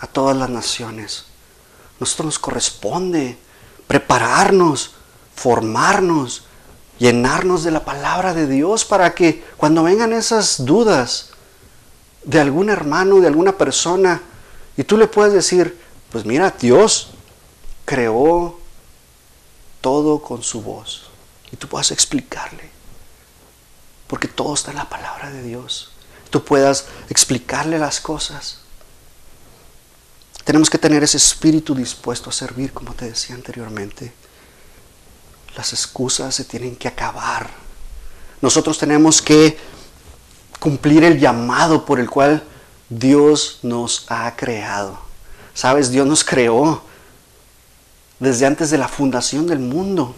a 0.00 0.06
todas 0.06 0.36
las 0.36 0.50
naciones. 0.50 1.31
Nosotros 2.02 2.26
nos 2.26 2.38
corresponde 2.40 3.38
prepararnos, 3.86 4.94
formarnos, 5.36 6.42
llenarnos 6.98 7.62
de 7.62 7.70
la 7.70 7.84
palabra 7.84 8.34
de 8.34 8.48
Dios 8.48 8.84
para 8.84 9.14
que 9.14 9.44
cuando 9.56 9.84
vengan 9.84 10.12
esas 10.12 10.64
dudas 10.64 11.30
de 12.24 12.40
algún 12.40 12.70
hermano, 12.70 13.20
de 13.20 13.28
alguna 13.28 13.56
persona, 13.56 14.20
y 14.76 14.82
tú 14.82 14.96
le 14.96 15.06
puedes 15.06 15.32
decir, 15.32 15.78
pues 16.10 16.24
mira, 16.24 16.52
Dios 16.58 17.10
creó 17.84 18.58
todo 19.80 20.20
con 20.22 20.42
su 20.42 20.60
voz. 20.60 21.04
Y 21.52 21.56
tú 21.56 21.68
puedas 21.68 21.92
explicarle. 21.92 22.68
Porque 24.08 24.26
todo 24.26 24.54
está 24.54 24.72
en 24.72 24.78
la 24.78 24.88
palabra 24.88 25.30
de 25.30 25.44
Dios. 25.44 25.92
Tú 26.30 26.42
puedas 26.42 26.86
explicarle 27.10 27.78
las 27.78 28.00
cosas. 28.00 28.61
Tenemos 30.44 30.68
que 30.68 30.78
tener 30.78 31.02
ese 31.04 31.16
espíritu 31.16 31.74
dispuesto 31.74 32.30
a 32.30 32.32
servir, 32.32 32.72
como 32.72 32.94
te 32.94 33.06
decía 33.06 33.34
anteriormente. 33.34 34.12
Las 35.56 35.72
excusas 35.72 36.34
se 36.34 36.44
tienen 36.44 36.76
que 36.76 36.88
acabar. 36.88 37.50
Nosotros 38.40 38.78
tenemos 38.78 39.22
que 39.22 39.56
cumplir 40.58 41.04
el 41.04 41.18
llamado 41.18 41.84
por 41.84 42.00
el 42.00 42.10
cual 42.10 42.42
Dios 42.88 43.60
nos 43.62 44.06
ha 44.08 44.34
creado. 44.36 44.98
Sabes, 45.54 45.90
Dios 45.90 46.06
nos 46.06 46.24
creó 46.24 46.82
desde 48.18 48.46
antes 48.46 48.70
de 48.70 48.78
la 48.78 48.88
fundación 48.88 49.46
del 49.46 49.58
mundo. 49.58 50.14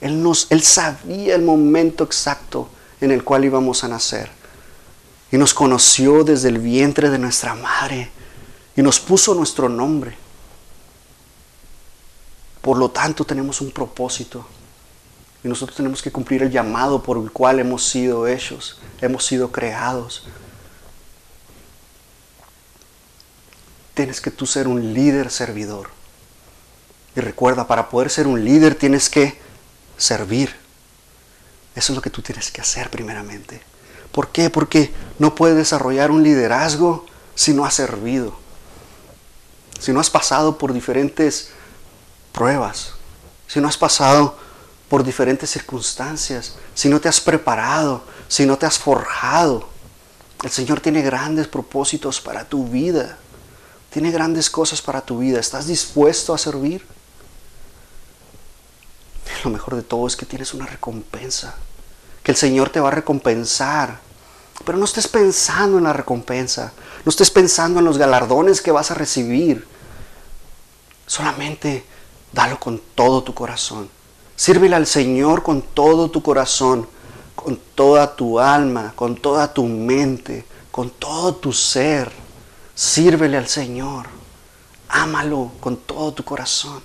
Él, 0.00 0.22
nos, 0.22 0.46
él 0.50 0.62
sabía 0.62 1.34
el 1.34 1.42
momento 1.42 2.04
exacto 2.04 2.68
en 3.00 3.10
el 3.10 3.22
cual 3.22 3.44
íbamos 3.44 3.84
a 3.84 3.88
nacer. 3.88 4.30
Y 5.30 5.36
nos 5.36 5.54
conoció 5.54 6.24
desde 6.24 6.48
el 6.48 6.58
vientre 6.58 7.10
de 7.10 7.18
nuestra 7.18 7.54
madre. 7.54 8.10
Y 8.76 8.82
nos 8.82 9.00
puso 9.00 9.34
nuestro 9.34 9.68
nombre. 9.68 10.16
Por 12.60 12.78
lo 12.78 12.90
tanto, 12.90 13.24
tenemos 13.24 13.60
un 13.60 13.70
propósito. 13.70 14.46
Y 15.44 15.48
nosotros 15.48 15.76
tenemos 15.76 16.00
que 16.00 16.12
cumplir 16.12 16.42
el 16.42 16.50
llamado 16.50 17.02
por 17.02 17.18
el 17.18 17.32
cual 17.32 17.58
hemos 17.58 17.84
sido 17.84 18.28
hechos, 18.28 18.78
hemos 19.00 19.26
sido 19.26 19.50
creados. 19.50 20.24
Tienes 23.94 24.20
que 24.20 24.30
tú 24.30 24.46
ser 24.46 24.68
un 24.68 24.94
líder 24.94 25.30
servidor. 25.30 25.90
Y 27.16 27.20
recuerda, 27.20 27.66
para 27.66 27.90
poder 27.90 28.08
ser 28.08 28.26
un 28.26 28.44
líder 28.44 28.76
tienes 28.76 29.10
que 29.10 29.38
servir. 29.96 30.54
Eso 31.74 31.92
es 31.92 31.96
lo 31.96 32.02
que 32.02 32.10
tú 32.10 32.22
tienes 32.22 32.50
que 32.50 32.60
hacer 32.60 32.88
primeramente. 32.88 33.60
¿Por 34.12 34.28
qué? 34.28 34.48
Porque 34.48 34.92
no 35.18 35.34
puedes 35.34 35.56
desarrollar 35.56 36.10
un 36.10 36.22
liderazgo 36.22 37.06
si 37.34 37.52
no 37.52 37.64
has 37.64 37.74
servido. 37.74 38.41
Si 39.82 39.92
no 39.92 39.98
has 39.98 40.10
pasado 40.10 40.58
por 40.58 40.72
diferentes 40.72 41.48
pruebas. 42.30 42.92
Si 43.48 43.58
no 43.58 43.66
has 43.66 43.76
pasado 43.76 44.36
por 44.88 45.02
diferentes 45.02 45.50
circunstancias. 45.50 46.54
Si 46.72 46.88
no 46.88 47.00
te 47.00 47.08
has 47.08 47.20
preparado. 47.20 48.04
Si 48.28 48.46
no 48.46 48.56
te 48.56 48.64
has 48.64 48.78
forjado. 48.78 49.66
El 50.44 50.52
Señor 50.52 50.78
tiene 50.78 51.02
grandes 51.02 51.48
propósitos 51.48 52.20
para 52.20 52.44
tu 52.44 52.68
vida. 52.68 53.18
Tiene 53.90 54.12
grandes 54.12 54.50
cosas 54.50 54.80
para 54.80 55.00
tu 55.00 55.18
vida. 55.18 55.40
¿Estás 55.40 55.66
dispuesto 55.66 56.32
a 56.32 56.38
servir? 56.38 56.86
Lo 59.42 59.50
mejor 59.50 59.74
de 59.74 59.82
todo 59.82 60.06
es 60.06 60.14
que 60.14 60.26
tienes 60.26 60.54
una 60.54 60.66
recompensa. 60.66 61.56
Que 62.22 62.30
el 62.30 62.36
Señor 62.36 62.70
te 62.70 62.78
va 62.78 62.86
a 62.86 62.92
recompensar. 62.92 63.98
Pero 64.64 64.78
no 64.78 64.84
estés 64.84 65.08
pensando 65.08 65.78
en 65.78 65.84
la 65.84 65.92
recompensa. 65.92 66.72
No 67.04 67.10
estés 67.10 67.32
pensando 67.32 67.80
en 67.80 67.84
los 67.84 67.98
galardones 67.98 68.62
que 68.62 68.70
vas 68.70 68.92
a 68.92 68.94
recibir. 68.94 69.71
Solamente 71.06 71.84
dalo 72.32 72.58
con 72.58 72.80
todo 72.94 73.22
tu 73.22 73.34
corazón. 73.34 73.88
Sírvele 74.36 74.76
al 74.76 74.86
Señor 74.86 75.42
con 75.42 75.62
todo 75.62 76.10
tu 76.10 76.22
corazón, 76.22 76.88
con 77.34 77.58
toda 77.74 78.16
tu 78.16 78.40
alma, 78.40 78.92
con 78.96 79.16
toda 79.16 79.52
tu 79.52 79.64
mente, 79.64 80.44
con 80.70 80.90
todo 80.90 81.34
tu 81.34 81.52
ser. 81.52 82.10
Sírvele 82.74 83.36
al 83.36 83.48
Señor. 83.48 84.06
Ámalo 84.88 85.52
con 85.60 85.76
todo 85.76 86.12
tu 86.12 86.24
corazón. 86.24 86.82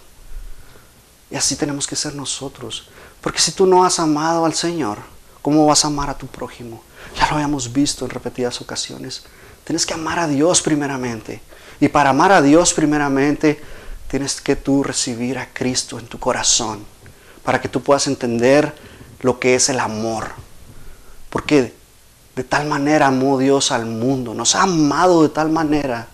Y 1.30 1.36
así 1.36 1.56
tenemos 1.56 1.88
que 1.88 1.96
ser 1.96 2.16
nosotros. 2.16 2.90
Porque 3.22 3.40
si 3.40 3.52
tú 3.52 3.66
no 3.66 3.84
has 3.84 4.00
amado 4.00 4.46
al 4.46 4.54
Señor, 4.54 5.00
¿cómo 5.42 5.66
vas 5.66 5.84
a 5.84 5.88
amar 5.88 6.10
a 6.10 6.18
tu 6.18 6.28
prójimo? 6.28 6.82
Ya 7.18 7.28
lo 7.28 7.36
habíamos 7.36 7.74
visto 7.74 8.06
en 8.06 8.12
repetidas 8.12 8.62
ocasiones. 8.62 9.24
Tienes 9.64 9.86
que 9.86 9.94
amar 9.94 10.20
a 10.20 10.28
Dios 10.28 10.62
primeramente. 10.62 11.42
Y 11.80 11.90
para 11.90 12.12
amar 12.12 12.32
a 12.32 12.42
Dios 12.42 12.74
primeramente, 12.74 13.62
tienes 14.10 14.42
que 14.42 14.56
tú 14.56 14.84
recibir 14.84 15.38
a 15.38 15.54
Cristo 15.54 16.00
en 16.00 16.08
tu 16.08 16.20
corazón. 16.20 16.86
Para 17.44 17.62
que 17.62 17.70
tú 17.70 17.82
puedas 17.82 18.08
entender 18.08 18.74
lo 19.22 19.40
que 19.40 19.56
es 19.56 19.70
el 19.70 19.80
amor. 19.80 20.30
Porque 21.30 21.74
de 22.36 22.44
tal 22.44 22.68
manera 22.68 23.08
amó 23.08 23.38
Dios 23.38 23.72
al 23.72 23.86
mundo. 23.86 24.34
Nos 24.34 24.56
ha 24.56 24.64
amado 24.64 25.24
de 25.24 25.30
tal 25.30 25.50
manera 25.50 26.08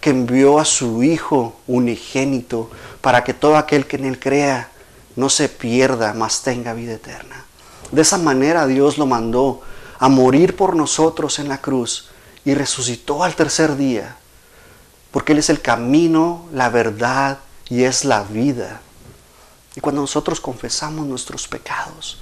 que 0.00 0.10
envió 0.10 0.58
a 0.58 0.64
su 0.64 1.02
Hijo 1.02 1.56
unigénito 1.66 2.70
para 3.00 3.24
que 3.24 3.34
todo 3.34 3.56
aquel 3.56 3.86
que 3.86 3.96
en 3.96 4.04
Él 4.04 4.18
crea 4.18 4.70
no 5.16 5.28
se 5.28 5.48
pierda, 5.48 6.14
mas 6.14 6.42
tenga 6.42 6.74
vida 6.74 6.94
eterna. 6.94 7.44
De 7.90 8.02
esa 8.02 8.18
manera 8.18 8.66
Dios 8.66 8.98
lo 8.98 9.06
mandó 9.06 9.62
a 9.98 10.08
morir 10.08 10.56
por 10.56 10.76
nosotros 10.76 11.38
en 11.38 11.48
la 11.48 11.60
cruz 11.60 12.08
y 12.44 12.54
resucitó 12.54 13.24
al 13.24 13.34
tercer 13.34 13.76
día, 13.76 14.16
porque 15.18 15.32
Él 15.32 15.40
es 15.40 15.50
el 15.50 15.60
camino, 15.60 16.46
la 16.52 16.68
verdad 16.68 17.40
y 17.68 17.82
es 17.82 18.04
la 18.04 18.22
vida. 18.22 18.80
Y 19.74 19.80
cuando 19.80 20.00
nosotros 20.00 20.40
confesamos 20.40 21.08
nuestros 21.08 21.48
pecados, 21.48 22.18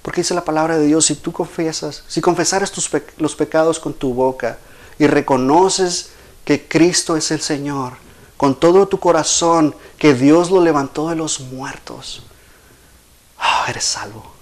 porque 0.00 0.22
dice 0.22 0.32
la 0.32 0.42
palabra 0.42 0.78
de 0.78 0.86
Dios, 0.86 1.04
si 1.04 1.16
tú 1.16 1.32
confesas, 1.32 2.02
si 2.08 2.22
confesares 2.22 2.72
tus 2.72 2.90
los 3.18 3.36
pecados 3.36 3.78
con 3.78 3.92
tu 3.92 4.14
boca 4.14 4.56
y 4.98 5.06
reconoces 5.06 6.12
que 6.46 6.66
Cristo 6.66 7.18
es 7.18 7.30
el 7.30 7.42
Señor, 7.42 7.92
con 8.38 8.58
todo 8.58 8.88
tu 8.88 8.98
corazón, 8.98 9.76
que 9.98 10.14
Dios 10.14 10.50
lo 10.50 10.62
levantó 10.62 11.10
de 11.10 11.16
los 11.16 11.40
muertos, 11.40 12.22
oh, 13.38 13.68
eres 13.68 13.84
salvo. 13.84 14.32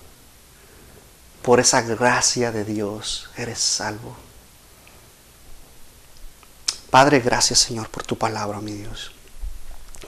Por 1.42 1.58
esa 1.58 1.82
gracia 1.82 2.52
de 2.52 2.64
Dios, 2.64 3.28
eres 3.36 3.58
salvo. 3.58 4.14
Padre, 6.92 7.20
gracias 7.20 7.58
Señor 7.58 7.88
por 7.88 8.02
tu 8.02 8.18
palabra, 8.18 8.60
mi 8.60 8.72
Dios. 8.72 9.12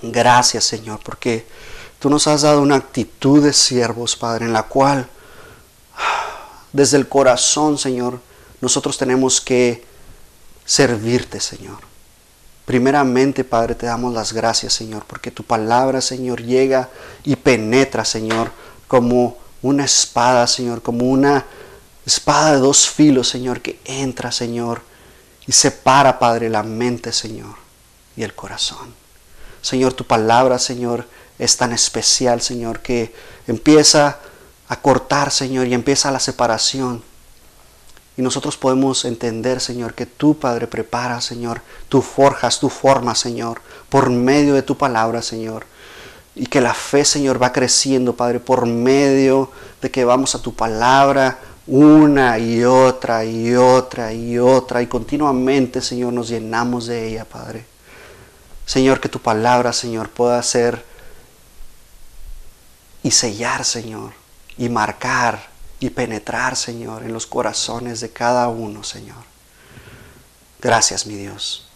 Gracias 0.02 0.64
Señor, 0.64 1.00
porque 1.02 1.46
tú 1.98 2.10
nos 2.10 2.26
has 2.26 2.42
dado 2.42 2.60
una 2.60 2.76
actitud 2.76 3.42
de 3.42 3.54
siervos, 3.54 4.16
Padre, 4.16 4.44
en 4.44 4.52
la 4.52 4.64
cual 4.64 5.08
desde 6.74 6.98
el 6.98 7.08
corazón, 7.08 7.78
Señor, 7.78 8.20
nosotros 8.60 8.98
tenemos 8.98 9.40
que 9.40 9.82
servirte, 10.66 11.40
Señor. 11.40 11.78
Primeramente, 12.66 13.44
Padre, 13.44 13.74
te 13.74 13.86
damos 13.86 14.12
las 14.12 14.34
gracias, 14.34 14.74
Señor, 14.74 15.06
porque 15.06 15.30
tu 15.30 15.42
palabra, 15.42 16.02
Señor, 16.02 16.42
llega 16.42 16.90
y 17.24 17.36
penetra, 17.36 18.04
Señor, 18.04 18.52
como 18.88 19.38
una 19.62 19.86
espada, 19.86 20.46
Señor, 20.46 20.82
como 20.82 21.06
una 21.06 21.46
espada 22.04 22.52
de 22.52 22.58
dos 22.58 22.90
filos, 22.90 23.26
Señor, 23.26 23.62
que 23.62 23.80
entra, 23.86 24.30
Señor, 24.30 24.82
y 25.46 25.52
separa, 25.52 26.18
Padre, 26.18 26.48
la 26.48 26.62
mente, 26.62 27.12
Señor, 27.12 27.54
y 28.16 28.22
el 28.22 28.34
corazón. 28.34 28.94
Señor, 29.62 29.94
tu 29.94 30.04
palabra, 30.04 30.58
Señor, 30.58 31.06
es 31.38 31.56
tan 31.56 31.72
especial, 31.72 32.40
Señor, 32.40 32.80
que 32.80 33.14
empieza 33.46 34.18
a 34.68 34.80
cortar, 34.80 35.30
Señor, 35.30 35.66
y 35.66 35.74
empieza 35.74 36.10
la 36.10 36.20
separación 36.20 37.02
y 38.16 38.22
nosotros 38.22 38.56
podemos 38.56 39.04
entender, 39.04 39.60
Señor, 39.60 39.94
que 39.94 40.06
tú, 40.06 40.38
Padre, 40.38 40.68
preparas, 40.68 41.24
Señor, 41.24 41.62
tú 41.88 42.00
forjas, 42.00 42.60
tú 42.60 42.68
formas, 42.68 43.18
Señor, 43.18 43.60
por 43.88 44.08
medio 44.10 44.54
de 44.54 44.62
tu 44.62 44.76
palabra, 44.76 45.20
Señor. 45.20 45.66
Y 46.36 46.46
que 46.46 46.60
la 46.60 46.74
fe, 46.74 47.04
Señor, 47.04 47.42
va 47.42 47.52
creciendo, 47.52 48.14
Padre, 48.14 48.38
por 48.38 48.66
medio 48.66 49.50
de 49.82 49.90
que 49.90 50.04
vamos 50.04 50.34
a 50.34 50.42
tu 50.42 50.54
palabra 50.54 51.38
una 51.66 52.38
y 52.38 52.64
otra 52.64 53.24
y 53.24 53.54
otra 53.54 54.12
y 54.12 54.38
otra. 54.38 54.82
Y 54.82 54.86
continuamente, 54.86 55.80
Señor, 55.80 56.12
nos 56.12 56.28
llenamos 56.28 56.86
de 56.86 57.08
ella, 57.08 57.24
Padre. 57.24 57.64
Señor, 58.66 59.00
que 59.00 59.08
tu 59.08 59.20
palabra, 59.20 59.72
Señor, 59.72 60.10
pueda 60.10 60.42
ser 60.42 60.84
y 63.02 63.10
sellar, 63.10 63.64
Señor, 63.64 64.12
y 64.56 64.68
marcar 64.68 65.48
y 65.80 65.90
penetrar, 65.90 66.56
Señor, 66.56 67.02
en 67.02 67.12
los 67.12 67.26
corazones 67.26 68.00
de 68.00 68.10
cada 68.10 68.48
uno, 68.48 68.82
Señor. 68.82 69.22
Gracias, 70.60 71.06
mi 71.06 71.14
Dios. 71.14 71.68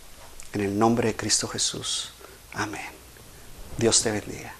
En 0.54 0.62
el 0.62 0.78
nombre 0.78 1.08
de 1.08 1.16
Cristo 1.16 1.46
Jesús. 1.46 2.10
Amén. 2.54 2.80
Dios 3.76 4.02
te 4.02 4.10
bendiga. 4.10 4.57